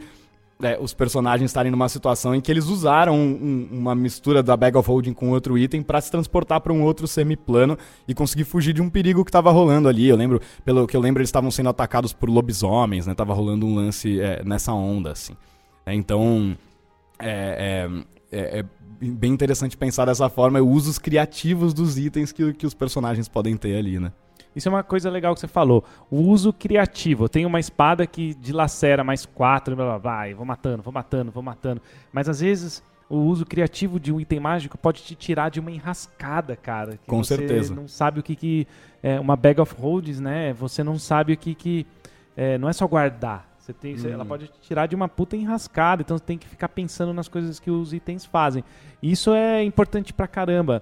[0.62, 4.78] é, os personagens estarem numa situação em que eles usaram um, uma mistura da Bag
[4.78, 8.74] of Holding com outro item para se transportar para um outro semiplano e conseguir fugir
[8.74, 10.08] de um perigo que estava rolando ali.
[10.08, 13.14] Eu lembro, pelo que eu lembro, eles estavam sendo atacados por lobisomens, né?
[13.16, 15.34] Tava rolando um lance é, nessa onda, assim.
[15.86, 16.58] É, então,
[17.18, 17.88] é,
[18.32, 18.66] é, é,
[19.02, 23.78] bem interessante pensar dessa forma, usos criativos dos itens que, que os personagens podem ter
[23.78, 24.12] ali, né?
[24.56, 25.84] Isso é uma coisa legal que você falou.
[26.10, 27.26] O uso criativo.
[27.26, 31.32] Eu tenho uma espada que dilacera mais quatro, blá, blá, vai, vou matando, vou matando,
[31.32, 31.82] vou matando.
[32.12, 35.72] Mas às vezes o uso criativo de um item mágico pode te tirar de uma
[35.72, 37.00] enrascada, cara.
[37.08, 37.74] Com você certeza.
[37.74, 38.68] não sabe o que que...
[39.02, 40.54] É, uma bag of holds, né?
[40.54, 41.88] Você não sabe o que que...
[42.36, 43.50] É, não é só guardar.
[43.58, 44.10] Você tem, hum.
[44.12, 47.28] Ela pode te tirar de uma puta enrascada, então você tem que ficar pensando nas
[47.28, 48.64] coisas que os itens fazem.
[49.02, 50.82] Isso é importante pra caramba.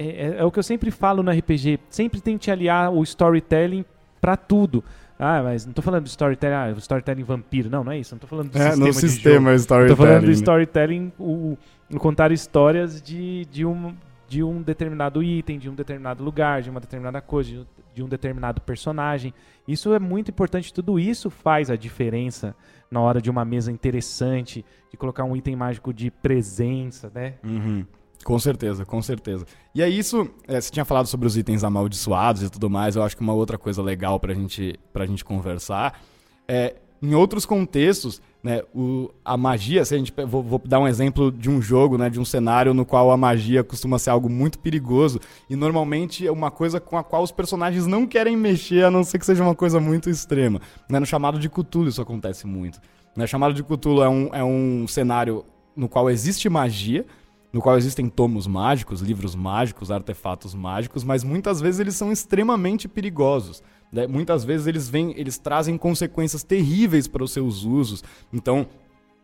[0.00, 1.78] É, é, é, o que eu sempre falo no RPG.
[1.90, 3.84] Sempre tente aliar o storytelling
[4.18, 4.82] para tudo.
[5.18, 7.68] Ah, mas não tô falando de storytelling, ah, storytelling vampiro.
[7.68, 8.14] Não, não é isso.
[8.14, 9.60] Não tô falando do É, sistema no de sistema jogo.
[9.60, 9.96] storytelling.
[9.96, 11.58] Tô falando do storytelling, o,
[11.92, 13.94] o contar histórias de, de, um,
[14.26, 18.02] de um determinado item, de um determinado lugar, de uma determinada coisa, de um, de
[18.02, 19.34] um determinado personagem.
[19.68, 20.72] Isso é muito importante.
[20.72, 22.56] Tudo isso faz a diferença
[22.90, 27.34] na hora de uma mesa interessante, de colocar um item mágico de presença, né?
[27.44, 27.84] Uhum.
[28.24, 29.46] Com certeza, com certeza.
[29.74, 33.02] E aí isso, é, você tinha falado sobre os itens amaldiçoados e tudo mais, eu
[33.02, 35.98] acho que uma outra coisa legal pra gente, pra gente conversar
[36.46, 40.88] é, em outros contextos, né, o, a magia, se a gente, vou, vou dar um
[40.88, 44.28] exemplo de um jogo, né, de um cenário no qual a magia costuma ser algo
[44.28, 48.84] muito perigoso e normalmente é uma coisa com a qual os personagens não querem mexer,
[48.84, 50.60] a não ser que seja uma coisa muito extrema.
[50.88, 52.80] Né, no chamado de Cthulhu isso acontece muito.
[53.16, 57.06] Né, chamado de Cthulhu é um, é um cenário no qual existe magia,
[57.52, 62.86] no qual existem tomos mágicos, livros mágicos, artefatos mágicos, mas muitas vezes eles são extremamente
[62.88, 63.62] perigosos.
[63.90, 64.06] né?
[64.06, 68.04] Muitas vezes eles vêm, eles trazem consequências terríveis para os seus usos.
[68.32, 68.66] Então,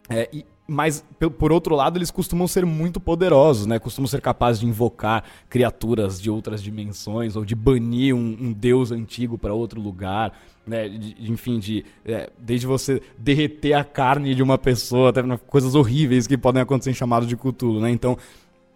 [0.08, 1.04] é, e- mas
[1.38, 3.78] por outro lado eles costumam ser muito poderosos, né?
[3.78, 8.90] Costumam ser capazes de invocar criaturas de outras dimensões ou de banir um, um deus
[8.90, 10.32] antigo para outro lugar,
[10.66, 10.88] né?
[10.88, 15.38] De- de- enfim, de é, desde você derreter a carne de uma pessoa, até né,
[15.46, 17.90] coisas horríveis que podem acontecer em chamado de Cthulhu, né?
[17.90, 18.18] Então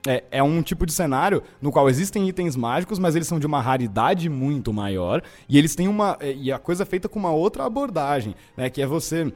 [0.07, 3.47] é, é um tipo de cenário no qual existem itens mágicos, mas eles são de
[3.49, 7.19] uma raridade muito maior e eles têm uma é, e a coisa é feita com
[7.19, 8.71] uma outra abordagem, né?
[8.71, 9.33] Que é você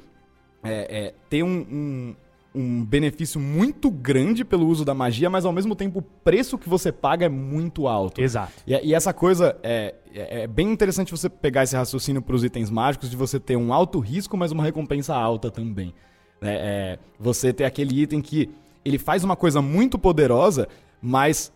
[0.64, 2.16] é, é, ter um, um,
[2.54, 6.68] um benefício muito grande pelo uso da magia, mas ao mesmo tempo o preço que
[6.68, 8.20] você paga é muito alto.
[8.20, 8.52] Exato.
[8.66, 12.44] E, e essa coisa é, é, é bem interessante você pegar esse raciocínio para os
[12.44, 15.92] itens mágicos de você ter um alto risco, mas uma recompensa alta também.
[16.40, 16.54] né?
[16.54, 18.48] É, você ter aquele item que
[18.84, 20.68] ele faz uma coisa muito poderosa,
[21.00, 21.52] mas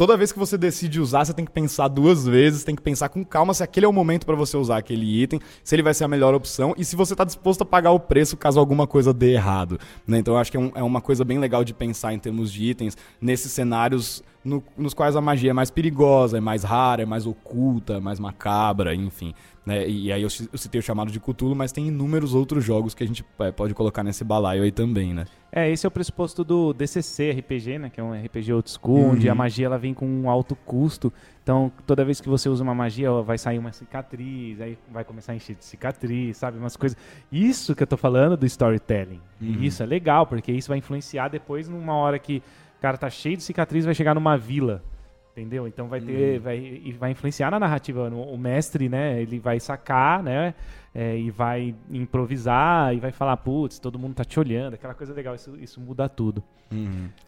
[0.00, 3.10] toda vez que você decide usar, você tem que pensar duas vezes, tem que pensar
[3.10, 5.92] com calma se aquele é o momento para você usar aquele item, se ele vai
[5.92, 8.86] ser a melhor opção e se você está disposto a pagar o preço caso alguma
[8.86, 9.78] coisa dê errado.
[10.08, 10.16] né?
[10.18, 12.50] Então eu acho que é, um- é uma coisa bem legal de pensar em termos
[12.50, 17.02] de itens nesses cenários no- nos quais a magia é mais perigosa, é mais rara,
[17.02, 19.34] é mais oculta, é mais macabra, enfim.
[19.64, 19.86] Né?
[19.88, 22.94] E, aí eu, ci- eu citei o chamado de Cthulhu, mas tem inúmeros outros jogos
[22.94, 25.26] que a gente é, pode colocar nesse balaio aí também, né?
[25.52, 27.90] É, esse é o pressuposto do DCC RPG, né?
[27.90, 29.32] Que é um RPG old school, onde Uhum.
[29.32, 31.12] a magia ela vem com um alto custo.
[31.42, 35.32] Então, toda vez que você usa uma magia, vai sair uma cicatriz, aí vai começar
[35.32, 36.56] a encher de cicatriz, sabe?
[36.58, 36.96] Umas coisas.
[37.32, 39.20] Isso que eu tô falando do storytelling.
[39.40, 39.62] Uhum.
[39.62, 42.38] Isso é legal, porque isso vai influenciar depois numa hora que
[42.78, 44.82] o cara tá cheio de cicatriz, vai chegar numa vila.
[45.32, 45.66] Entendeu?
[45.66, 46.36] Então vai ter.
[46.38, 46.42] Uhum.
[46.42, 48.08] Vai, e vai influenciar na narrativa.
[48.08, 49.20] O mestre, né?
[49.22, 50.54] Ele vai sacar, né?
[50.94, 55.12] é, e vai improvisar e vai falar, putz, todo mundo tá te olhando, aquela coisa
[55.12, 56.42] legal, isso, isso muda tudo.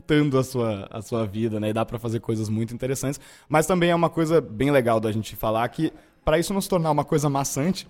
[0.06, 1.70] Tando a sua, a sua vida, né?
[1.70, 3.20] E dá pra fazer coisas muito interessantes.
[3.48, 5.92] Mas também é uma coisa bem legal da gente falar que,
[6.24, 7.88] para isso não se tornar uma coisa maçante,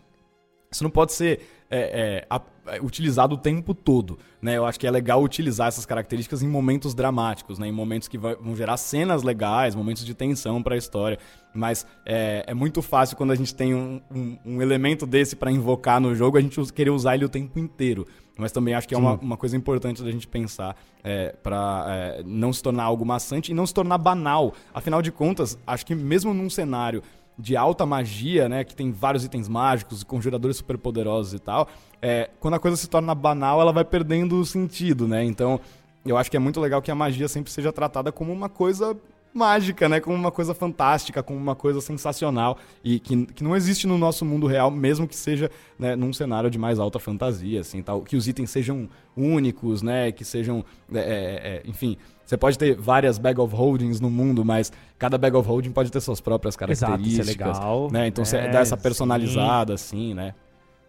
[0.71, 1.41] isso não pode ser
[1.73, 4.57] é, é, é, utilizado o tempo todo, né?
[4.59, 7.67] Eu acho que é legal utilizar essas características em momentos dramáticos, né?
[7.67, 11.19] Em momentos que vão gerar cenas legais, momentos de tensão para a história.
[11.55, 15.51] Mas é, é muito fácil quando a gente tem um, um- um elemento desse para
[15.51, 18.07] invocar no jogo, a gente querer usar ele o tempo inteiro.
[18.39, 22.51] Mas também acho que é uma, uma coisa importante da gente pensar é, para não
[22.53, 24.55] se tornar algo maçante e não se tornar banal.
[24.73, 27.03] Afinal de contas, acho que mesmo num cenário
[27.39, 31.69] de alta magia, né, que tem vários itens mágicos, conjuradores superpoderosos e tal,
[32.01, 35.25] é, quando a coisa se torna banal, ela vai perdendo o sentido, né?
[35.25, 35.61] Então,
[36.05, 38.97] eu acho que é muito legal que a magia sempre seja tratada como uma coisa
[39.35, 40.01] mágica, né?
[40.01, 44.25] Como uma coisa fantástica, como uma coisa sensacional e que, que não existe no nosso
[44.25, 48.03] mundo real, mesmo que seja né, num cenário de mais alta fantasia, assim, tal.
[48.03, 50.13] Que os itens sejam únicos, né?
[50.13, 54.45] Que sejam, é, é, é, enfim, você pode ter várias bag of holdings no mundo,
[54.45, 57.91] mas cada bag of holding pode ter suas próprias Exato, é características, legal.
[57.91, 58.07] né?
[58.07, 58.83] Então você É, dá essa sim.
[58.83, 60.35] personalizada, assim, né?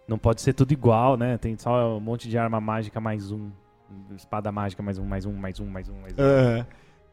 [0.06, 1.38] Não pode ser tudo igual, né?
[1.38, 3.50] Tem só um monte de arma mágica mais um.
[4.16, 6.16] Espada mágica mais um, mais um, mais um, mais um, mais um.
[6.18, 6.66] É.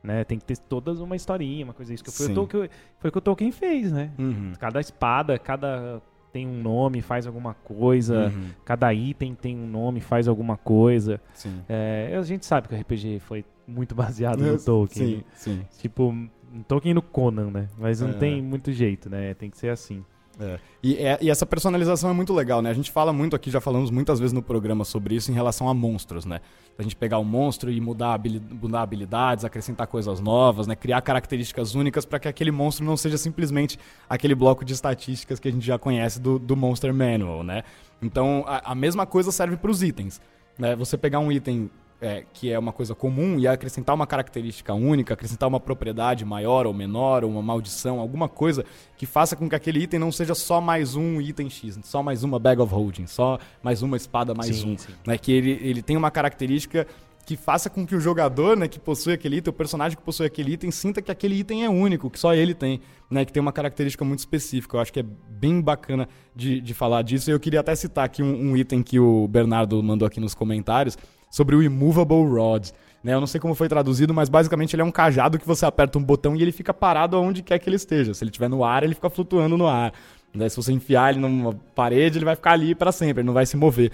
[0.03, 0.23] Né?
[0.23, 2.03] Tem que ter todas uma historinha, uma coisa isso.
[2.03, 2.31] Que foi, Sim.
[2.31, 4.11] o Tolkien, foi o que o Tolkien fez, né?
[4.17, 4.53] Uhum.
[4.59, 6.01] Cada espada, cada
[6.33, 8.27] tem um nome, faz alguma coisa.
[8.27, 8.49] Uhum.
[8.65, 11.19] Cada item tem um nome, faz alguma coisa.
[11.33, 11.61] Sim.
[11.67, 15.07] É, a gente sabe que o RPG foi muito baseado no Tolkien.
[15.07, 15.23] Sim, né?
[15.33, 15.65] sim.
[15.79, 17.67] Tipo, um Tolkien no Conan, né?
[17.77, 18.13] Mas não É.
[18.13, 19.33] tem muito jeito, né?
[19.33, 20.03] Tem que ser assim.
[20.39, 20.59] É.
[20.81, 22.69] E, é- e essa personalização é muito legal, né?
[22.69, 25.67] A gente fala muito aqui, já falamos muitas vezes no programa sobre isso em relação
[25.69, 26.39] a monstros, né?
[26.79, 30.75] A gente pegar o monstro e mudar, habili- mudar habilidades, acrescentar coisas novas, né?
[30.75, 33.77] Criar características únicas para que aquele monstro não seja simplesmente
[34.09, 37.63] aquele bloco de estatísticas que a gente já conhece do, do Monster Manual, né?
[38.01, 40.19] Então, a, a mesma coisa serve para os itens.
[40.57, 40.75] Né?
[40.75, 41.69] Você pegar um item
[42.01, 46.65] é, que é uma coisa comum e acrescentar uma característica única, acrescentar uma propriedade maior
[46.65, 48.65] ou menor, ou uma maldição, alguma coisa
[48.97, 52.23] que faça com que aquele item não seja só mais um item X, só mais
[52.23, 54.77] uma bag of holding, só mais uma espada mais sim, um.
[54.77, 54.93] Sim.
[55.05, 55.15] Né?
[55.17, 56.87] Que ele, ele tem uma característica
[57.23, 60.25] que faça com que o jogador, né, que possui aquele item, o personagem que possui
[60.25, 63.39] aquele item, sinta que aquele item é único, que só ele tem, né, que tem
[63.39, 64.75] uma característica muito específica.
[64.75, 67.29] Eu acho que é bem bacana de, de falar disso.
[67.29, 70.97] Eu queria até citar aqui um, um item que o Bernardo mandou aqui nos comentários
[71.31, 72.69] sobre o Immovable Rod.
[73.03, 73.13] Né?
[73.13, 75.97] Eu não sei como foi traduzido, mas basicamente ele é um cajado que você aperta
[75.97, 78.13] um botão e ele fica parado aonde quer que ele esteja.
[78.13, 79.91] Se ele estiver no ar, ele fica flutuando no ar.
[80.33, 80.47] Né?
[80.49, 83.45] Se você enfiar ele numa parede, ele vai ficar ali para sempre, ele não vai
[83.45, 83.91] se mover.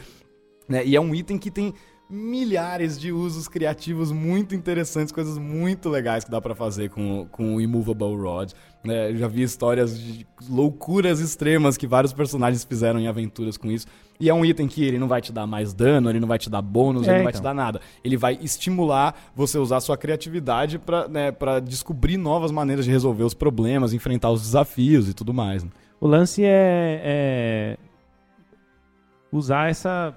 [0.67, 0.86] Né?
[0.86, 1.73] E é um item que tem
[2.10, 7.56] milhares de usos criativos muito interessantes, coisas muito legais que dá para fazer com, com
[7.56, 8.52] o Immovable Rod.
[8.86, 13.88] Eu já vi histórias de loucuras extremas que vários personagens fizeram em aventuras com isso.
[14.20, 16.39] E é um item que ele não vai te dar mais dano, ele não vai
[16.39, 17.52] te dar bônus, é, ele não vai te então.
[17.52, 17.82] dar nada.
[18.04, 23.34] Ele vai estimular você usar sua criatividade para né, descobrir novas maneiras de resolver os
[23.34, 25.63] problemas, enfrentar os desafios e tudo mais.
[25.63, 25.70] Né?
[26.00, 27.78] O lance é, é
[29.32, 30.15] usar essa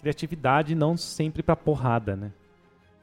[0.00, 2.32] criatividade não sempre para porrada, né?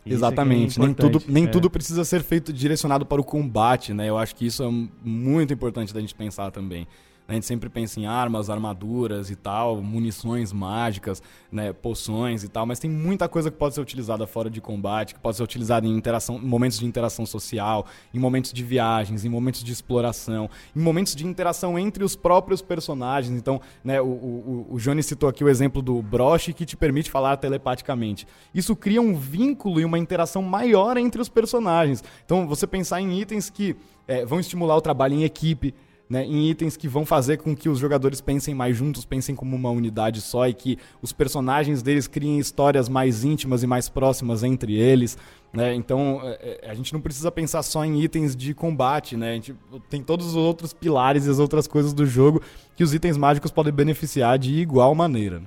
[0.06, 1.48] Isso Exatamente, é nem, tudo, nem é.
[1.48, 4.08] tudo precisa ser feito direcionado para o combate, né?
[4.08, 4.70] Eu acho que isso é
[5.04, 6.88] muito importante da gente pensar também.
[7.28, 12.66] A gente sempre pensa em armas, armaduras e tal, munições mágicas, né, poções e tal,
[12.66, 15.88] mas tem muita coisa que pode ser utilizada fora de combate, que pode ser utilizada
[15.88, 20.80] em interação, momentos de interação social, em momentos de viagens, em momentos de exploração, em
[20.80, 23.36] momentos de interação entre os próprios personagens.
[23.36, 27.10] Então, né, o, o, o Johnny citou aqui o exemplo do broche que te permite
[27.10, 28.28] falar telepaticamente.
[28.54, 32.04] Isso cria um vínculo e uma interação maior entre os personagens.
[32.24, 33.76] Então, você pensar em itens que
[34.08, 35.74] é, vão estimular o trabalho em equipe,
[36.10, 39.56] né, em itens que vão fazer com que os jogadores pensem mais juntos, pensem como
[39.56, 44.44] uma unidade só e que os personagens deles criem histórias mais íntimas e mais próximas
[44.44, 45.18] entre eles.
[45.52, 45.74] Né?
[45.74, 49.32] Então é, é, a gente não precisa pensar só em itens de combate, né?
[49.32, 49.56] a gente
[49.90, 52.42] tem todos os outros pilares e as outras coisas do jogo
[52.76, 55.42] que os itens mágicos podem beneficiar de igual maneira.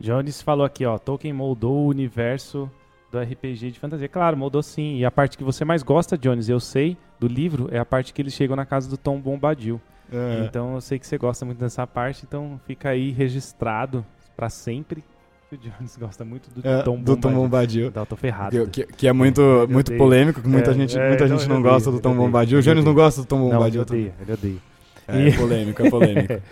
[0.00, 2.68] Jones falou aqui, ó, Tolkien moldou o universo
[3.14, 4.08] do RPG de fantasia.
[4.08, 4.96] Claro, moldou sim.
[4.96, 8.12] E a parte que você mais gosta, Jones, eu sei, do livro, é a parte
[8.12, 9.80] que eles chegam na casa do Tom Bombadil.
[10.12, 10.44] É.
[10.44, 14.04] Então eu sei que você gosta muito dessa parte, então fica aí registrado
[14.36, 15.02] para sempre
[15.50, 17.20] o Jones gosta muito do é, Tom do Bombadil.
[17.20, 17.86] Tom Bombadil.
[17.88, 18.66] Então, tô ferrado.
[18.68, 21.62] Que, que, é muito, é, muito polêmico, que muita é, gente, é, muita gente não,
[21.62, 22.58] gosta do Tom Bombadil.
[22.58, 23.84] O Jones não gosta do Tom Bombadil.
[23.88, 24.58] Não, ele odeia, ele odeia.
[25.06, 25.32] É, e...
[25.38, 26.42] polêmico, é polêmico.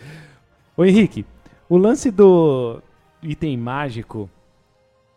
[0.76, 1.26] Ô Henrique,
[1.68, 2.80] o lance do
[3.22, 4.30] item mágico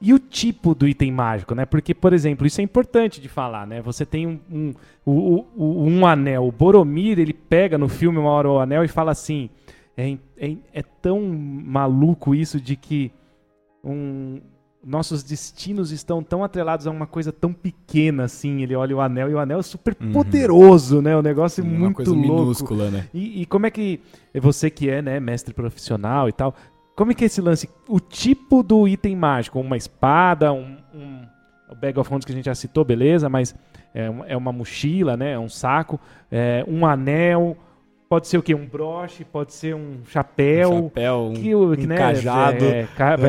[0.06, 1.66] e o tipo do item mágico, né?
[1.66, 3.82] Porque, por exemplo, isso é importante de falar, né?
[3.82, 4.74] Você tem um, um,
[5.08, 6.46] um, um anel.
[6.46, 9.50] O Boromir, ele pega no filme uma hora o anel e fala assim:
[9.98, 13.12] é, é, é tão maluco isso de que
[13.84, 14.42] um,
[14.86, 18.62] nossos destinos estão tão atrelados a uma coisa tão pequena assim.
[18.62, 20.12] Ele olha o anel e o anel é super uhum.
[20.12, 21.18] poderoso, né?
[21.18, 22.28] O negócio é muito coisa louco.
[22.28, 23.08] minúscula, né?
[23.12, 24.00] E, e, como é que
[24.40, 26.54] você que é, né, mestre profissional e tal,
[26.96, 27.70] como é que é esse lance?
[27.88, 31.26] O tipo do item mágico, uma espada, um, um
[31.70, 33.56] o Bag of Holding que a gente já citou, beleza, mas
[33.94, 35.32] é, é uma mochila, né?
[35.32, 36.00] É um saco,
[36.32, 37.58] é, um anel,
[38.08, 38.54] pode ser o quê?
[38.54, 42.88] Um broche, pode ser um chapéu, um, chapéu, que, um, né, cajado, é,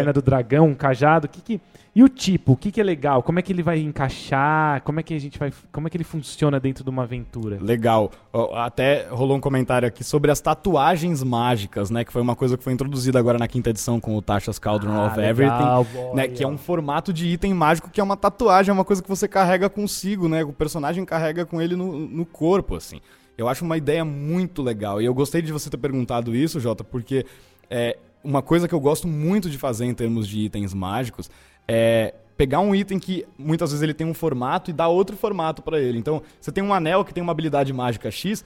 [0.09, 1.61] é, do dragão, um cajado, que que
[1.97, 3.23] e o tipo, o que, que é legal?
[3.23, 4.83] Como é que ele vai encaixar?
[4.83, 5.51] Como é que a gente vai.
[5.73, 7.57] Como é que ele funciona dentro de uma aventura?
[7.59, 8.13] Legal.
[8.55, 12.05] Até rolou um comentário aqui sobre as tatuagens mágicas, né?
[12.05, 14.93] Que foi uma coisa que foi introduzida agora na quinta edição com o Tasha's Cauldron
[14.93, 15.95] ah, of legal, Everything.
[15.95, 16.29] Boy, né?
[16.29, 19.09] Que é um formato de item mágico que é uma tatuagem, é uma coisa que
[19.09, 20.45] você carrega consigo, né?
[20.45, 23.01] O personagem carrega com ele no, no corpo, assim.
[23.39, 25.01] Eu acho uma ideia muito legal.
[25.01, 27.25] E eu gostei de você ter perguntado isso, Jota, porque
[27.71, 31.31] é, uma coisa que eu gosto muito de fazer em termos de itens mágicos
[31.69, 35.63] é pegar um item que muitas vezes ele tem um formato e dar outro formato
[35.63, 35.99] para ele.
[35.99, 38.45] Então, você tem um anel que tem uma habilidade mágica X,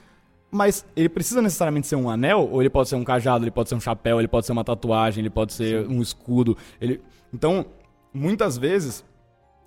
[0.49, 3.69] mas ele precisa necessariamente ser um anel, ou ele pode ser um cajado, ele pode
[3.69, 5.95] ser um chapéu, ele pode ser uma tatuagem, ele pode ser Sim.
[5.95, 6.57] um escudo.
[6.79, 7.01] Ele...
[7.33, 7.65] Então,
[8.13, 9.03] muitas vezes,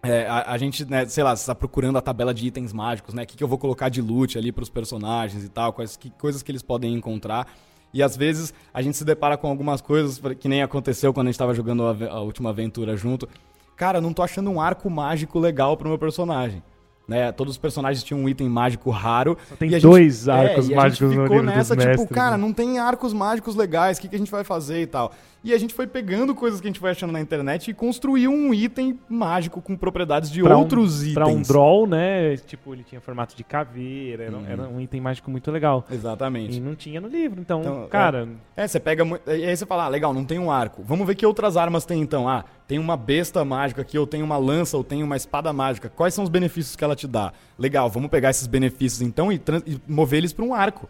[0.02, 3.22] é, a, a, gente, né, sei lá, está procurando a tabela de itens mágicos, né?
[3.22, 5.96] O que, que eu vou colocar de loot ali para os personagens e tal, quais
[5.96, 7.48] que coisas que eles podem encontrar.
[7.94, 11.30] E às vezes a gente se depara com algumas coisas que nem aconteceu quando a
[11.30, 13.28] gente estava jogando a, a, última aventura junto.
[13.76, 16.60] Cara, não tô achando um arco mágico legal pro meu personagem.
[17.06, 17.30] né?
[17.30, 19.38] Todos os personagens tinham um item mágico raro.
[19.48, 21.98] Só tem dois gente, arcos é, mágicos a gente no ficou livro nessa, dos tipo,
[21.98, 22.42] mestres, cara, né?
[22.42, 25.12] não tem arcos mágicos legais, o que, que a gente vai fazer e tal.
[25.44, 28.30] E a gente foi pegando coisas que a gente foi achando na internet e construiu
[28.32, 31.12] um item mágico com propriedades de Pra um- outros itens.
[31.14, 32.34] Pra um draw, né?
[32.38, 34.46] Tipo, ele tinha formato de caveira, era, um- Uhum.
[34.48, 35.84] era um item mágico muito legal.
[35.90, 36.56] Exatamente.
[36.56, 38.26] E não tinha no livro, então, Então, cara,
[38.56, 39.04] É, você pega.
[39.26, 40.82] E aí você fala, ah, legal, não tem um arco.
[40.82, 42.26] Vamos ver que outras armas tem então.
[42.26, 45.90] Ah, tem uma besta mágica aqui, ou tem uma lança, ou tem uma espada mágica.
[45.90, 47.34] Quais são os benefícios que ela te dá?
[47.58, 49.34] Legal, vamos pegar esses benefícios então e,
[49.66, 50.88] e mover eles para um arco.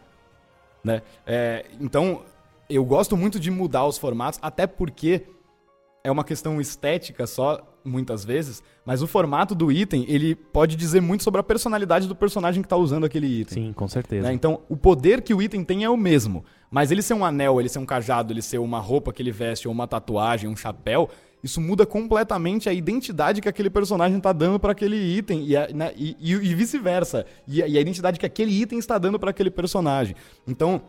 [0.85, 1.03] Né?
[1.27, 2.23] É, então,
[2.69, 5.23] eu gosto muito de mudar os formatos, até porque
[6.03, 11.01] é uma questão estética só, muitas vezes, mas o formato do item, ele pode dizer
[11.03, 13.67] muito sobre a personalidade do personagem que está usando aquele item.
[13.67, 14.27] sim, com certeza.
[14.29, 14.33] Né?
[14.35, 16.45] Então, o poder que o item tem é o mesmo.
[16.71, 19.31] Mas ele ser um anel, ele ser um cajado, ele ser uma roupa que ele
[19.33, 21.09] veste, ou uma tatuagem, um chapéu,
[21.43, 25.93] isso muda completamente a identidade que aquele personagem está dando para aquele item e, né,
[25.95, 27.27] e- e- e vice-versa.
[27.47, 30.17] E, e a identidade que aquele item está dando para aquele personagem.
[30.49, 30.81] Então,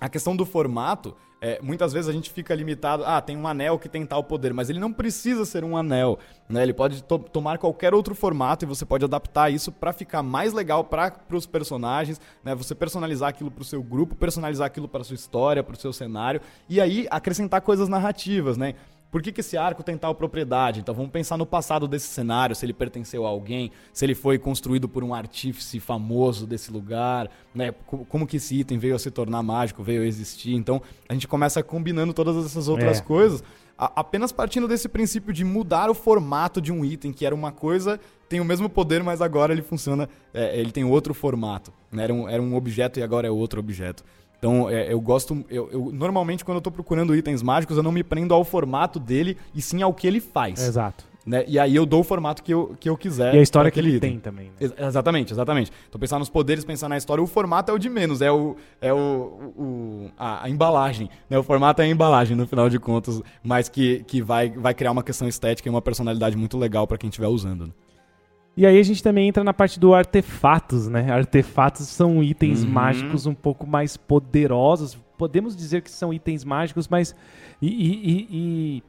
[0.00, 3.78] a questão do formato, é, muitas vezes a gente fica limitado, ah, tem um anel
[3.78, 6.62] que tem tal poder, mas ele não precisa ser um anel, né?
[6.62, 10.52] Ele pode to- tomar qualquer outro formato e você pode adaptar isso para ficar mais
[10.52, 12.54] legal para os personagens, né?
[12.54, 15.92] Você personalizar aquilo para o seu grupo, personalizar aquilo para sua história, para o seu
[15.94, 18.74] cenário e aí acrescentar coisas narrativas, né?
[19.10, 20.78] Por que, que esse arco tem tal propriedade?
[20.80, 24.38] Então vamos pensar no passado desse cenário, se ele pertenceu a alguém, se ele foi
[24.38, 27.72] construído por um artífice famoso desse lugar, né?
[27.86, 30.54] Co- Como que esse item veio a se tornar mágico, veio a existir.
[30.54, 33.02] Então a gente começa combinando todas essas outras É.
[33.02, 33.42] coisas,
[33.76, 37.98] apenas partindo desse princípio de mudar o formato de um item, que era uma coisa,
[38.28, 41.72] tem o mesmo poder, mas agora ele funciona, é, ele tem outro formato.
[41.90, 42.04] né?
[42.04, 44.04] Era, um, era um objeto e agora é outro objeto.
[44.40, 45.44] Então, é, eu gosto.
[45.48, 48.98] Eu, eu- normalmente, quando eu tô procurando itens mágicos, eu não me prendo ao formato
[48.98, 50.66] dele e sim ao que ele faz.
[50.66, 51.04] Exato.
[51.26, 51.44] né?
[51.46, 53.34] E aí eu dou o formato que eu, que eu quiser.
[53.34, 54.12] E a história que ele item.
[54.12, 54.46] tem também.
[54.46, 54.52] né?
[54.58, 55.70] Ex- Exatamente, exatamente.
[55.88, 58.56] Então pensar nos poderes, pensar na história, o formato é o de menos, é o,
[58.80, 58.96] é o,
[59.54, 61.38] o- a, a embalagem, né?
[61.38, 64.92] O formato é a embalagem, no final de contas, mas que, que vai, vai criar
[64.92, 67.72] uma questão estética e uma personalidade muito legal pra quem estiver usando.
[68.60, 71.10] E aí a gente também entra na parte do artefatos, né?
[71.10, 72.68] Artefatos são itens Uhum.
[72.70, 74.98] mágicos um pouco mais poderosos.
[75.16, 77.16] Podemos dizer que são itens mágicos, mas.
[77.62, 78.82] E, e- e- e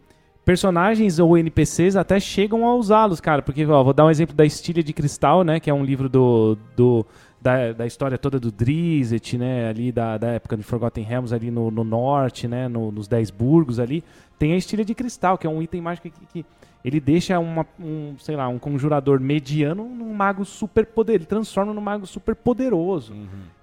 [0.44, 3.42] personagens ou NPCs até chegam a usá-los, cara.
[3.42, 5.58] Porque, ó, vou dar um exemplo da Estilha de Cristal, né?
[5.58, 6.58] Que é um livro do.
[6.76, 7.06] do
[7.42, 9.70] da, da história toda do Drizzt, né?
[9.70, 12.68] Ali da, da época de Forgotten Realms, ali no, no norte, né?
[12.68, 14.04] No- nos Dez Burgos ali.
[14.38, 16.46] Tem a Estilha de Cristal, que é um item mágico que- que
[16.84, 21.18] ele deixa uma, um, sei lá, um conjurador mediano num mago super poderoso.
[21.24, 23.14] Ele transforma num mago super poderoso.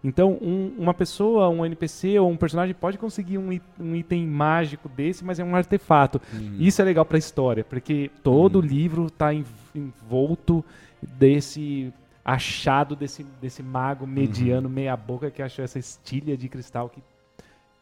[0.04, 4.88] Então, um- uma pessoa, um NPC ou um personagem pode conseguir um, um item mágico
[4.88, 6.20] desse, mas é um artefato.
[6.58, 10.64] Isso é legal pra história, porque todo livro tá en- envolto
[11.02, 11.92] desse
[12.24, 17.02] achado desse, desse mago mediano, meia-boca, que achou essa estilha de cristal que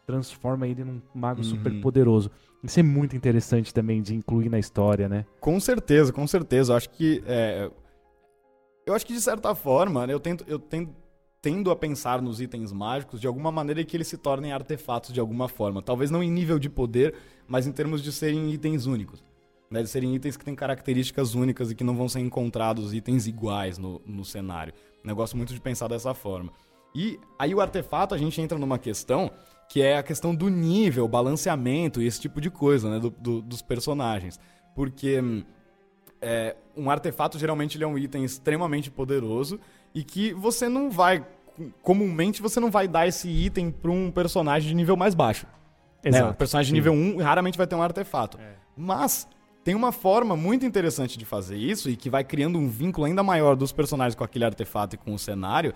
[0.05, 2.31] transforma ele num mago super poderoso.
[2.67, 5.25] Isso é muito interessante também de incluir na história, né?
[5.39, 6.73] Com certeza, com certeza.
[6.73, 7.23] Eu acho que.
[7.25, 7.71] é,
[8.85, 10.43] eu acho que de certa forma, né, eu tento.
[10.47, 10.91] Eu tento
[11.41, 15.19] tendo a pensar nos itens mágicos de alguma maneira que eles se tornem artefatos de
[15.19, 15.81] alguma forma.
[15.81, 17.13] Talvez não em nível de poder,
[17.47, 19.23] mas em termos de serem itens únicos.
[19.69, 23.27] Né, de serem itens que têm características únicas e que não vão ser encontrados itens
[23.27, 24.73] iguais no, no cenário.
[25.05, 26.51] Eu gosto muito de pensar dessa forma.
[26.93, 29.31] E aí o artefato a gente entra numa questão
[29.69, 33.41] que é a questão do nível, balanceamento e esse tipo de coisa, né, do- do-
[33.41, 34.39] dos personagens.
[34.75, 35.43] Porque hum,
[36.21, 39.59] é, um artefato geralmente ele é um item extremamente poderoso
[39.93, 41.25] e que você não vai
[41.81, 45.47] comumente você não vai dar esse item para um personagem de nível mais baixo.
[46.05, 46.11] Né?
[46.29, 48.37] O personagem de nível 1 raramente vai ter um artefato.
[48.75, 49.27] Mas
[49.63, 53.23] tem uma forma muito interessante de fazer isso e que vai criando um vínculo ainda
[53.23, 55.73] maior dos personagens com aquele artefato e com o cenário,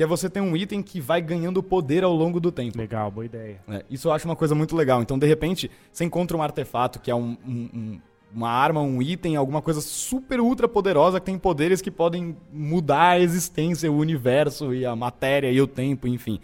[0.00, 2.78] que é você ter um item que vai ganhando poder ao longo do tempo.
[2.78, 3.60] Legal, boa ideia.
[3.68, 5.02] É, isso eu acho uma coisa muito legal.
[5.02, 8.00] Então, de repente, você encontra um artefato que é um- um- um-
[8.34, 13.10] uma arma, um item, alguma coisa super ultra poderosa que tem poderes que podem mudar
[13.10, 16.40] a existência, o universo e a matéria e o tempo, enfim.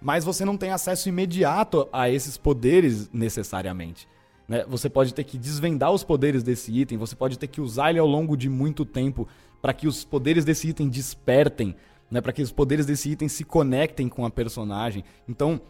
[0.00, 4.08] Mas você não tem acesso imediato a esses poderes necessariamente.
[4.48, 4.64] né?
[4.66, 7.98] Você pode ter que desvendar os poderes desse item, você pode ter que usar ele
[7.98, 9.28] ao longo de muito tempo
[9.60, 11.74] para que os poderes desse item despertem,
[12.10, 12.20] né?
[12.20, 15.04] para que os poderes desse item se conectem com a personagem.
[15.28, 15.60] Então,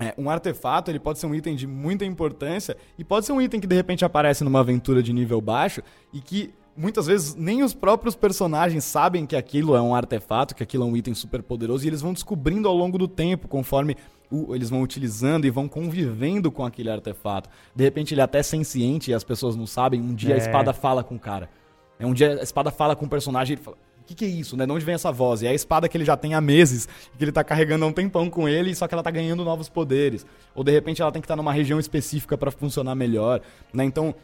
[0.00, 3.40] é, um artefato ele pode ser um item de muita importância e pode ser um
[3.40, 7.64] item que de repente aparece numa aventura de nível baixo e que muitas vezes nem
[7.64, 11.42] os próprios personagens sabem que aquilo é um artefato, que aquilo é um item super
[11.42, 13.96] poderoso e eles vão descobrindo ao longo do tempo, conforme
[14.30, 17.50] o- eles vão utilizando e vão convivendo com aquele artefato.
[17.74, 20.00] De repente ele é até senciente e as pessoas não sabem.
[20.00, 20.40] Um dia a É.
[20.40, 21.50] espada fala com o cara.
[21.98, 23.76] É um dia a espada fala com o personagem e ele fala,
[24.08, 24.64] que, que é isso, né?
[24.64, 25.42] De onde vem essa voz?
[25.42, 27.88] E é a espada que ele já tem há meses, que ele tá carregando há
[27.88, 30.24] um tempão com ele, só que ela tá ganhando novos poderes.
[30.54, 33.42] Ou de repente ela tem que estar tá numa região específica para funcionar melhor,
[33.72, 33.84] né?
[33.84, 34.14] Então,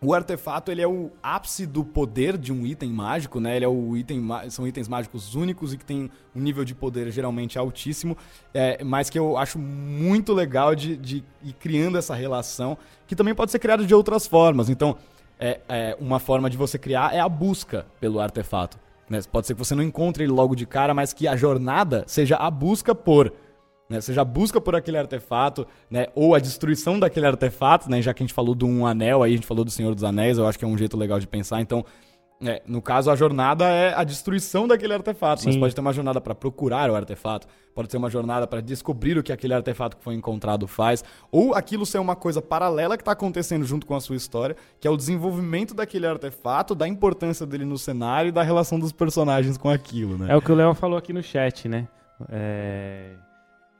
[0.00, 3.56] o artefato ele é o ápice do poder de um item mágico, né?
[3.56, 7.10] Ele é o item, são itens mágicos únicos e que tem um nível de poder
[7.10, 8.16] geralmente altíssimo,
[8.54, 13.34] é, mas que eu acho muito legal de, de ir criando essa relação, que também
[13.34, 14.68] pode ser criado de outras formas.
[14.68, 14.96] Então,
[15.40, 18.85] é, é, uma forma de você criar é a busca pelo artefato.
[19.08, 19.20] Né?
[19.30, 22.36] Pode ser que você não encontre ele logo de cara, mas que a jornada seja
[22.36, 23.32] a busca por.
[23.88, 24.00] Né?
[24.00, 26.06] Seja a busca por aquele artefato, né?
[26.14, 28.02] ou a destruição daquele artefato, né?
[28.02, 30.02] já que a gente falou do um anel, aí a gente falou do Senhor dos
[30.02, 31.60] Anéis, eu acho que é um jeito legal de pensar.
[31.60, 31.84] Então,
[32.42, 35.42] é, no caso, a jornada é a destruição daquele artefato.
[35.42, 35.48] Sim.
[35.48, 39.16] Mas pode ter uma jornada para procurar o artefato, pode ter uma jornada para descobrir
[39.16, 43.02] o que aquele artefato que foi encontrado faz, ou aquilo ser uma coisa paralela que
[43.02, 47.46] está acontecendo junto com a sua história, que é o desenvolvimento daquele artefato, da importância
[47.46, 50.32] dele no cenário e da relação dos personagens com aquilo, né?
[50.32, 51.88] É o que o Léo falou aqui no chat, né?
[52.28, 53.25] É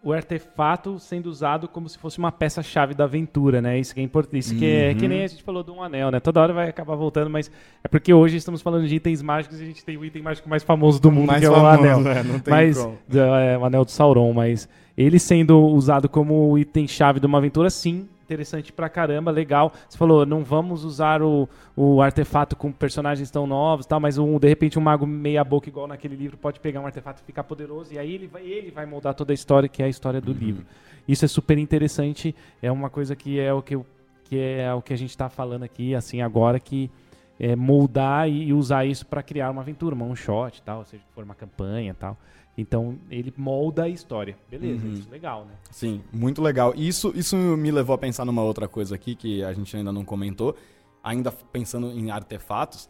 [0.07, 3.76] o artefato sendo usado como se fosse uma peça-chave da aventura, né?
[3.76, 4.38] Isso que é importante.
[4.38, 4.61] Isso uhum.
[4.61, 6.20] que é que nem a gente falou do um anel, né?
[6.20, 7.50] Toda hora vai acabar voltando, mas
[7.82, 10.48] é porque hoje estamos falando de itens mágicos e a gente tem o item mágico
[10.48, 12.07] mais famoso do mundo, mais que é o anel.
[12.07, 12.96] É, não tem mas como.
[13.14, 18.09] é, o anel do Sauron, mas ele sendo usado como item-chave de uma aventura, sim,
[18.27, 19.72] interessante pra caramba, legal.
[19.89, 24.39] Você falou, não vamos usar o, o artefato com personagens tão novos, tal, mas um,
[24.39, 27.45] de repente um mago meia boca igual naquele livro pode pegar um artefato e ficar
[27.45, 30.20] poderoso e aí ele vai, ele vai moldar toda a história que é a história
[30.20, 30.39] do uhum.
[30.39, 30.66] livro.
[31.07, 33.87] Isso é super interessante, é uma coisa que é o que, eu,
[34.24, 36.91] que é o que a gente está falando aqui, assim, agora que
[37.39, 41.05] é moldar e, e usar isso para criar uma aventura, uma um shot, tal, seja
[41.14, 42.16] for uma campanha, tal.
[42.57, 44.36] Então ele molda a história.
[44.50, 44.94] Beleza, uhum.
[44.94, 45.52] isso é legal, né?
[45.70, 46.72] Sim, muito legal.
[46.74, 49.92] E isso, isso me levou a pensar numa outra coisa aqui que a gente ainda
[49.92, 50.57] não comentou.
[51.04, 52.88] Ainda pensando em artefatos,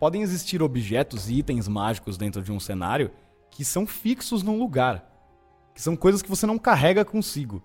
[0.00, 3.10] podem existir objetos e itens mágicos dentro de um cenário
[3.50, 5.04] que são fixos num lugar.
[5.74, 7.62] Que são coisas que você não carrega consigo.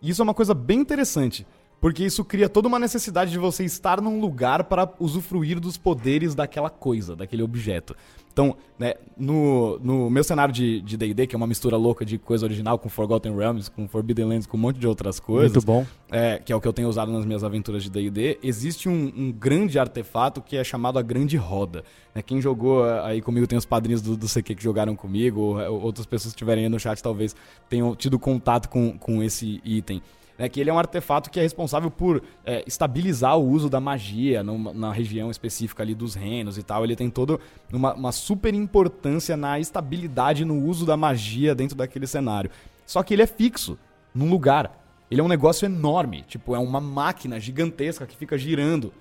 [0.00, 1.46] E isso é uma coisa bem interessante.
[1.80, 6.34] Porque isso cria toda uma necessidade de você estar num lugar para usufruir dos poderes
[6.34, 7.96] daquela coisa, daquele objeto.
[8.32, 12.46] Então, né, no, no meu cenário de D&D, que é uma mistura louca de coisa
[12.46, 15.52] original com Forgotten Realms, com Forbidden Lands, com um monte de outras coisas.
[15.52, 15.86] Muito bom.
[16.10, 18.38] É, que é o que eu tenho usado nas minhas aventuras de D&D.
[18.42, 21.84] Existe um, um, grande artefato que é chamado a Grande Roda.
[22.14, 25.40] Né, quem jogou é, aí comigo, tem os padrinhos do, do CQ que jogaram comigo,
[25.40, 27.34] ou, ou outras pessoas que estiverem aí no chat talvez
[27.68, 30.00] tenham tido contato com, com esse item
[30.40, 33.78] né, que ele é um artefato que é responsável por é, estabilizar o uso da
[33.78, 36.82] magia numa, na região específica ali dos reinos e tal.
[36.82, 37.38] Ele tem toda
[37.70, 42.50] uma, uma super importância na estabilidade no uso da magia dentro daquele cenário.
[42.86, 43.76] Só que ele é fixo,
[44.14, 44.82] num lugar.
[45.10, 48.94] Ele é um negócio enorme, tipo, é uma máquina gigantesca que fica girando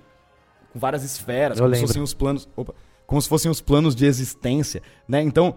[0.73, 1.87] com várias esferas, Eu como lembro.
[1.87, 2.73] se fossem os planos, opa,
[3.07, 5.21] como se fossem os planos de existência, né?
[5.21, 5.55] Então,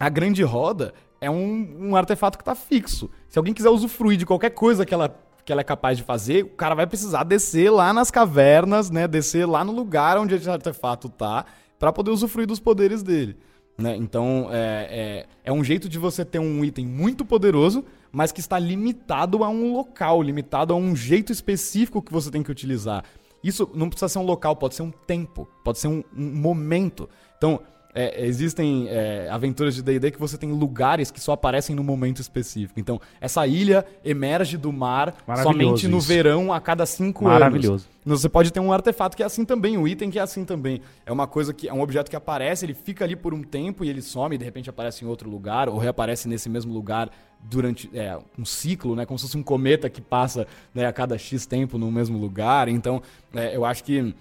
[0.00, 0.92] a grande roda
[1.22, 3.08] é um, um artefato que está fixo.
[3.28, 5.08] Se alguém quiser usufruir de qualquer coisa que ela,
[5.44, 9.06] que ela é capaz de fazer, o cara vai precisar descer lá nas cavernas, né?
[9.06, 11.46] Descer lá no lugar onde esse artefato tá,
[11.78, 13.36] para poder usufruir dos poderes dele.
[13.78, 13.96] Né?
[13.96, 18.40] Então, é, é, é, um jeito de você ter um item muito poderoso, mas que
[18.40, 23.04] está limitado a um local, limitado a um jeito específico que você tem que utilizar.
[23.42, 27.08] Isso não precisa ser um local, pode ser um tempo, pode ser um, um momento.
[27.38, 27.60] Então,
[27.94, 32.20] é, existem é, aventuras de D&D que você tem lugares que só aparecem no momento
[32.20, 32.80] específico.
[32.80, 36.08] Então, essa ilha emerge do mar somente no isso.
[36.08, 37.86] verão a cada cinco Maravilhoso.
[38.04, 38.20] anos.
[38.20, 40.80] Você pode ter um artefato que é assim também, um item que é assim também.
[41.04, 43.84] É uma coisa que é um objeto que aparece, ele fica ali por um tempo
[43.84, 47.10] e ele some, e de repente aparece em outro lugar ou reaparece nesse mesmo lugar
[47.42, 51.18] durante é, um ciclo, né, como se fosse um cometa que passa né, a cada
[51.18, 52.68] x tempo no mesmo lugar.
[52.68, 53.02] Então,
[53.34, 54.14] é, eu acho que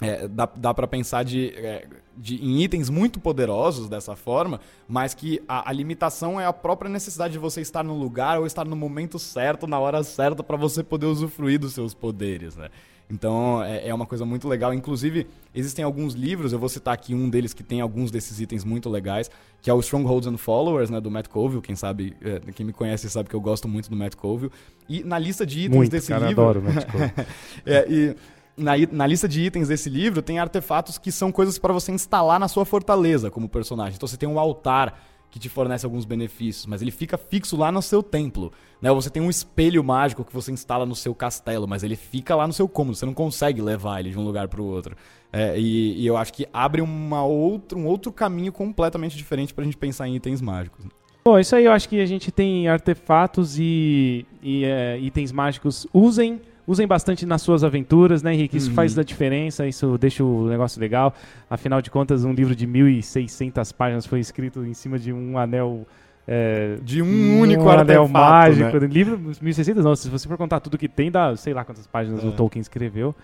[0.00, 1.86] é, dá, dá para pensar de, é,
[2.16, 6.88] de, em itens muito poderosos dessa forma, mas que a, a, limitação é a própria
[6.88, 10.56] necessidade de você estar no lugar ou estar no momento certo, na hora certa, para
[10.56, 12.68] você poder usufruir dos seus poderes, né?
[13.10, 14.72] Então é, é, uma coisa muito legal.
[14.74, 18.64] Inclusive, existem alguns livros, eu vou citar aqui um deles que tem alguns desses itens
[18.64, 19.30] muito legais,
[19.62, 21.62] que é o Strongholds and Followers, né, do Matt Colville.
[21.62, 24.52] Quem sabe, é, quem me conhece sabe que eu gosto muito do Matt Colville.
[24.88, 26.42] E na lista de itens muito, desse cara, livro.
[26.42, 27.12] Adoro o Matt Colville.
[27.64, 28.16] é, e
[28.58, 32.38] na, na, lista de itens desse livro tem artefatos que são coisas para você instalar
[32.40, 33.94] na sua fortaleza como personagem.
[33.96, 35.00] Então você tem um altar
[35.30, 38.52] que te fornece alguns benefícios, mas ele fica fixo lá no seu templo.
[38.80, 38.90] Né?
[38.90, 42.34] Ou você tem um espelho mágico que você instala no seu castelo, mas ele fica
[42.34, 44.96] lá no seu cômodo, você não consegue levar ele de um lugar para o outro.
[45.32, 49.62] É, e, e, eu acho que abre uma outra, um outro caminho completamente diferente para
[49.62, 50.86] a gente pensar em itens mágicos.
[51.24, 55.86] Bom, isso aí eu acho que a gente tem artefatos e, e é, itens mágicos.
[55.92, 58.58] Usem Usem bastante nas suas aventuras, né, Henrique?
[58.58, 58.74] Isso Uhum.
[58.74, 61.14] faz a diferença, isso deixa o negócio legal.
[61.48, 65.86] Afinal de contas, um livro de 1.600 páginas foi escrito em cima de um anel.
[66.30, 68.78] é, De um único anel mágico.
[68.78, 68.86] né?
[68.86, 72.22] Livro 1.600 não, se você for contar tudo que tem, dá sei lá quantas páginas
[72.22, 72.26] É.
[72.28, 73.14] o Tolkien escreveu.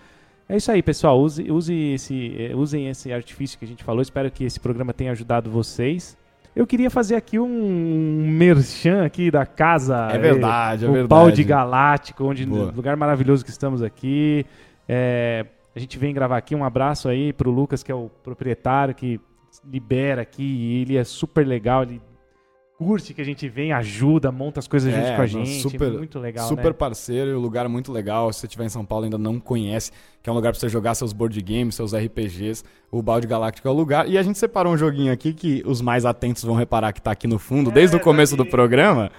[0.49, 1.19] É isso aí, pessoal.
[1.21, 4.01] Use, use esse, eh, usem esse artifício que a gente falou.
[4.01, 6.17] Espero que esse programa tenha ajudado vocês.
[6.55, 10.07] Eu queria fazer aqui um merchan aqui da casa.
[10.09, 11.09] É verdade, é o verdade.
[11.09, 12.71] Balde Galáctico, onde Boa.
[12.71, 14.45] lugar maravilhoso que estamos aqui.
[14.87, 15.45] É,
[15.75, 16.55] a gente vem gravar aqui.
[16.55, 19.19] Um abraço aí pro Lucas, que é o proprietário que
[19.69, 20.81] libera aqui.
[20.81, 21.83] Ele é super legal.
[21.83, 22.01] Ele
[22.77, 25.61] curte que a gente vem, ajuda, monta as coisas junto É, com a gente.
[25.61, 26.73] super- muito legal, Super né?
[26.73, 28.31] parceiro e lugar é muito legal.
[28.33, 30.59] Se você estiver em São Paulo e ainda não conhece, que é um lugar pra
[30.59, 34.09] você jogar seus board games, seus RPGs, o Balde Galáctico é o lugar.
[34.09, 37.11] E a gente separou um joguinho aqui que os mais atentos vão reparar que tá
[37.11, 39.09] aqui no fundo, desde o tá começo do programa.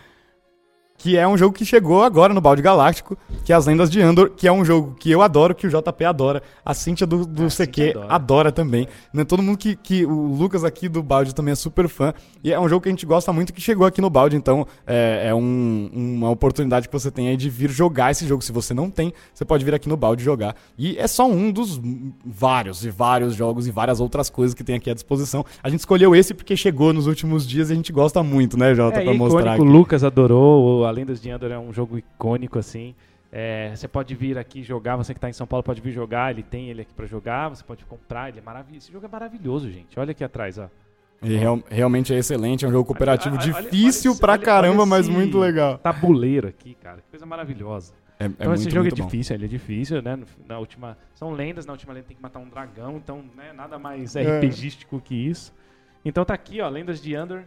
[1.07, 4.03] Que é um jogo que chegou agora no Balde Galáctico, que é As Lendas de
[4.03, 7.25] Andor, que é um jogo que eu adoro, que o JP adora, a Cíntia do,
[7.25, 8.07] do CQ adora.
[8.13, 8.51] adora.
[8.53, 8.89] também.
[9.15, 9.23] Né?
[9.23, 10.05] Todo mundo que, que.
[10.05, 12.13] O Lucas aqui do Balde também é super fã.
[12.43, 14.67] E é um jogo que a gente gosta muito que chegou aqui no Balde, então
[14.85, 18.43] é, é um- uma oportunidade que você tem aí de vir jogar esse jogo.
[18.43, 20.57] Se você não tem, você pode vir aqui no Balde jogar.
[20.77, 21.81] E é só um dos
[22.25, 25.45] vários e vários jogos e várias outras coisas que tem aqui à disposição.
[25.63, 28.75] A gente escolheu esse porque chegou nos últimos dias e a gente gosta muito, né,
[28.75, 31.99] Jota, É, pra mostrar o Lucas adorou, o A Lendas de Andor é um jogo
[31.99, 32.95] icônico, assim.
[33.31, 36.31] É, você pode vir aqui jogar, você que tá em São Paulo pode vir jogar,
[36.31, 38.85] ele tem ele aqui pra jogar, você pode comprar, ele é maravilhoso.
[38.87, 39.99] Esse jogo é maravilhoso, gente.
[39.99, 40.69] Olha aqui atrás, ó.
[41.23, 44.87] E real- realmente é excelente, é um jogo cooperativo Olha- olha- difícil olha- pra caramba,
[44.87, 45.77] mas muito legal.
[45.79, 46.99] Tabuleiro aqui, cara.
[46.99, 47.93] Que coisa maravilhosa.
[48.19, 49.05] É, é Então muito, esse jogo é muito bom.
[49.07, 50.19] difícil, ele é difícil, né?
[50.49, 53.79] Na última, são lendas, na última lenda tem que matar um dragão, então né, nada
[53.79, 54.23] mais É.
[54.39, 55.53] RPGístico que isso.
[56.05, 57.43] Então tá aqui, ó, Lendas de Andor.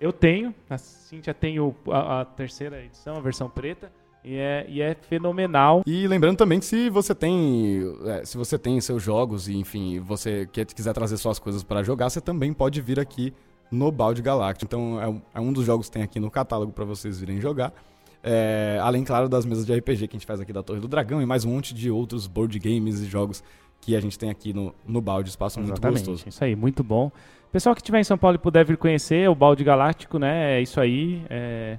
[0.00, 3.90] Eu tenho, a Cintia tem o- a, a terceira edição, a versão preta,
[4.24, 5.82] e é, e é fenomenal.
[5.86, 10.00] E lembrando também que se você tem, é, se você tem seus jogos e enfim,
[10.00, 13.32] você quer, quiser trazer suas coisas pra jogar, você também pode vir aqui
[13.70, 14.64] no Balde Galáctico.
[14.66, 17.40] Então é, um- é um dos jogos que tem aqui no catálogo pra vocês virem
[17.40, 17.72] jogar.
[18.22, 20.88] É, além, claro, das mesas de RPG que a gente faz aqui da Torre do
[20.88, 23.42] Dragão e mais um monte de outros board games e jogos
[23.80, 26.24] que a gente tem aqui no, no Balde, espaço muito gostoso.
[26.28, 27.12] Isso aí, muito bom.
[27.56, 30.58] Pessoal que estiver em São Paulo e puder vir conhecer o Balde Galáctico, né?
[30.58, 31.24] É isso aí.
[31.30, 31.78] é,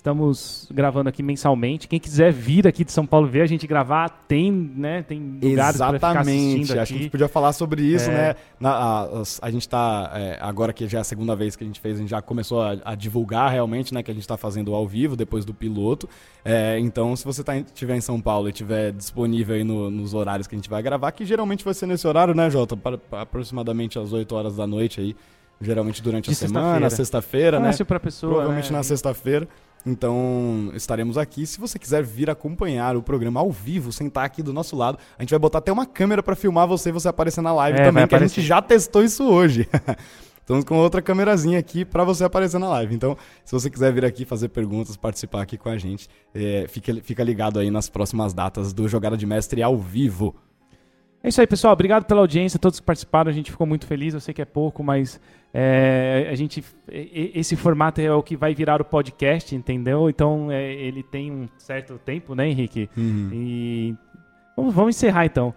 [0.00, 1.86] Estamos gravando aqui mensalmente.
[1.86, 5.02] Quem quiser vir aqui de São Paulo ver a gente gravar, tem, né?
[5.02, 6.54] Tem lugares para ficar Exatamente.
[6.62, 8.14] assistindo Acho que a gente podia falar sobre isso, É.
[8.30, 8.36] né?
[8.58, 9.06] Na- a,
[9.42, 10.10] a gente tá.
[10.14, 12.22] é, agora que já é a segunda vez que a gente fez, a gente já
[12.22, 14.02] começou a, a divulgar realmente, né?
[14.02, 16.08] Que a gente tá fazendo ao vivo depois do piloto.
[16.42, 19.90] É, então, se você tá, em- estiver em São Paulo e estiver disponível aí no-
[19.90, 22.74] nos horários que a gente vai gravar, que geralmente vai ser nesse horário, né, Jota?
[22.74, 25.14] Para, para aproximadamente às 8 horas da noite aí.
[25.60, 27.60] Geralmente durante De a semana, sexta-feira.
[27.60, 27.84] sexta-feira, né?
[27.86, 28.32] Pra pessoa.
[28.32, 28.78] Provavelmente né?
[28.78, 29.46] na sexta-feira.
[29.84, 31.46] Então, estaremos aqui.
[31.46, 35.22] Se você quiser vir acompanhar o programa ao vivo, sentar aqui do nosso lado, a
[35.22, 37.84] gente vai botar até uma câmera pra filmar você e você aparecer na live É,
[37.84, 39.66] também, que a gente já testou isso hoje.
[40.40, 42.94] Estamos com outra câmerazinha aqui pra você aparecer na live.
[42.94, 46.92] Então, se você quiser vir aqui fazer perguntas, participar aqui com a gente, é, fica,
[47.02, 50.34] fica ligado aí nas próximas datas do Jogada de Mestre ao vivo.
[51.22, 51.72] É isso aí, pessoal.
[51.72, 53.30] Obrigado pela audiência, todos que participaram.
[53.30, 54.12] A gente ficou muito feliz.
[54.12, 55.20] Eu sei que é pouco, mas
[55.52, 60.08] é, a gente, esse formato é o que vai virar o podcast, entendeu?
[60.08, 62.88] Então é, ele tem um certo tempo, né, Henrique?
[62.96, 63.94] E
[64.56, 65.52] vamos, vamos encerrar então.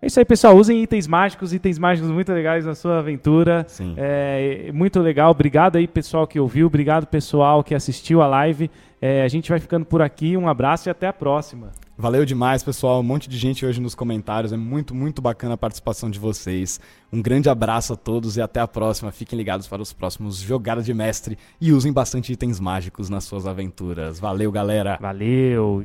[0.00, 0.56] É isso aí, pessoal.
[0.56, 3.64] Usem itens mágicos, itens mágicos muito legais na sua aventura.
[3.68, 3.94] Sim.
[3.96, 5.32] É, muito legal.
[5.32, 6.68] Obrigado aí, pessoal que ouviu.
[6.68, 8.70] Obrigado, pessoal que assistiu a live.
[9.00, 10.36] É, a gente vai ficando por aqui.
[10.36, 11.72] Um abraço e até a próxima.
[12.00, 13.00] Valeu demais, pessoal.
[13.00, 14.52] Um monte de gente hoje nos comentários.
[14.52, 16.80] É muito, muito bacana a participação de vocês.
[17.12, 19.10] Um grande abraço a todos e até a próxima.
[19.10, 23.48] Fiquem ligados para os próximos Jogada de Mestre e usem bastante itens mágicos nas suas
[23.48, 24.20] aventuras.
[24.20, 24.96] Valeu, galera!
[25.00, 25.84] Valeu.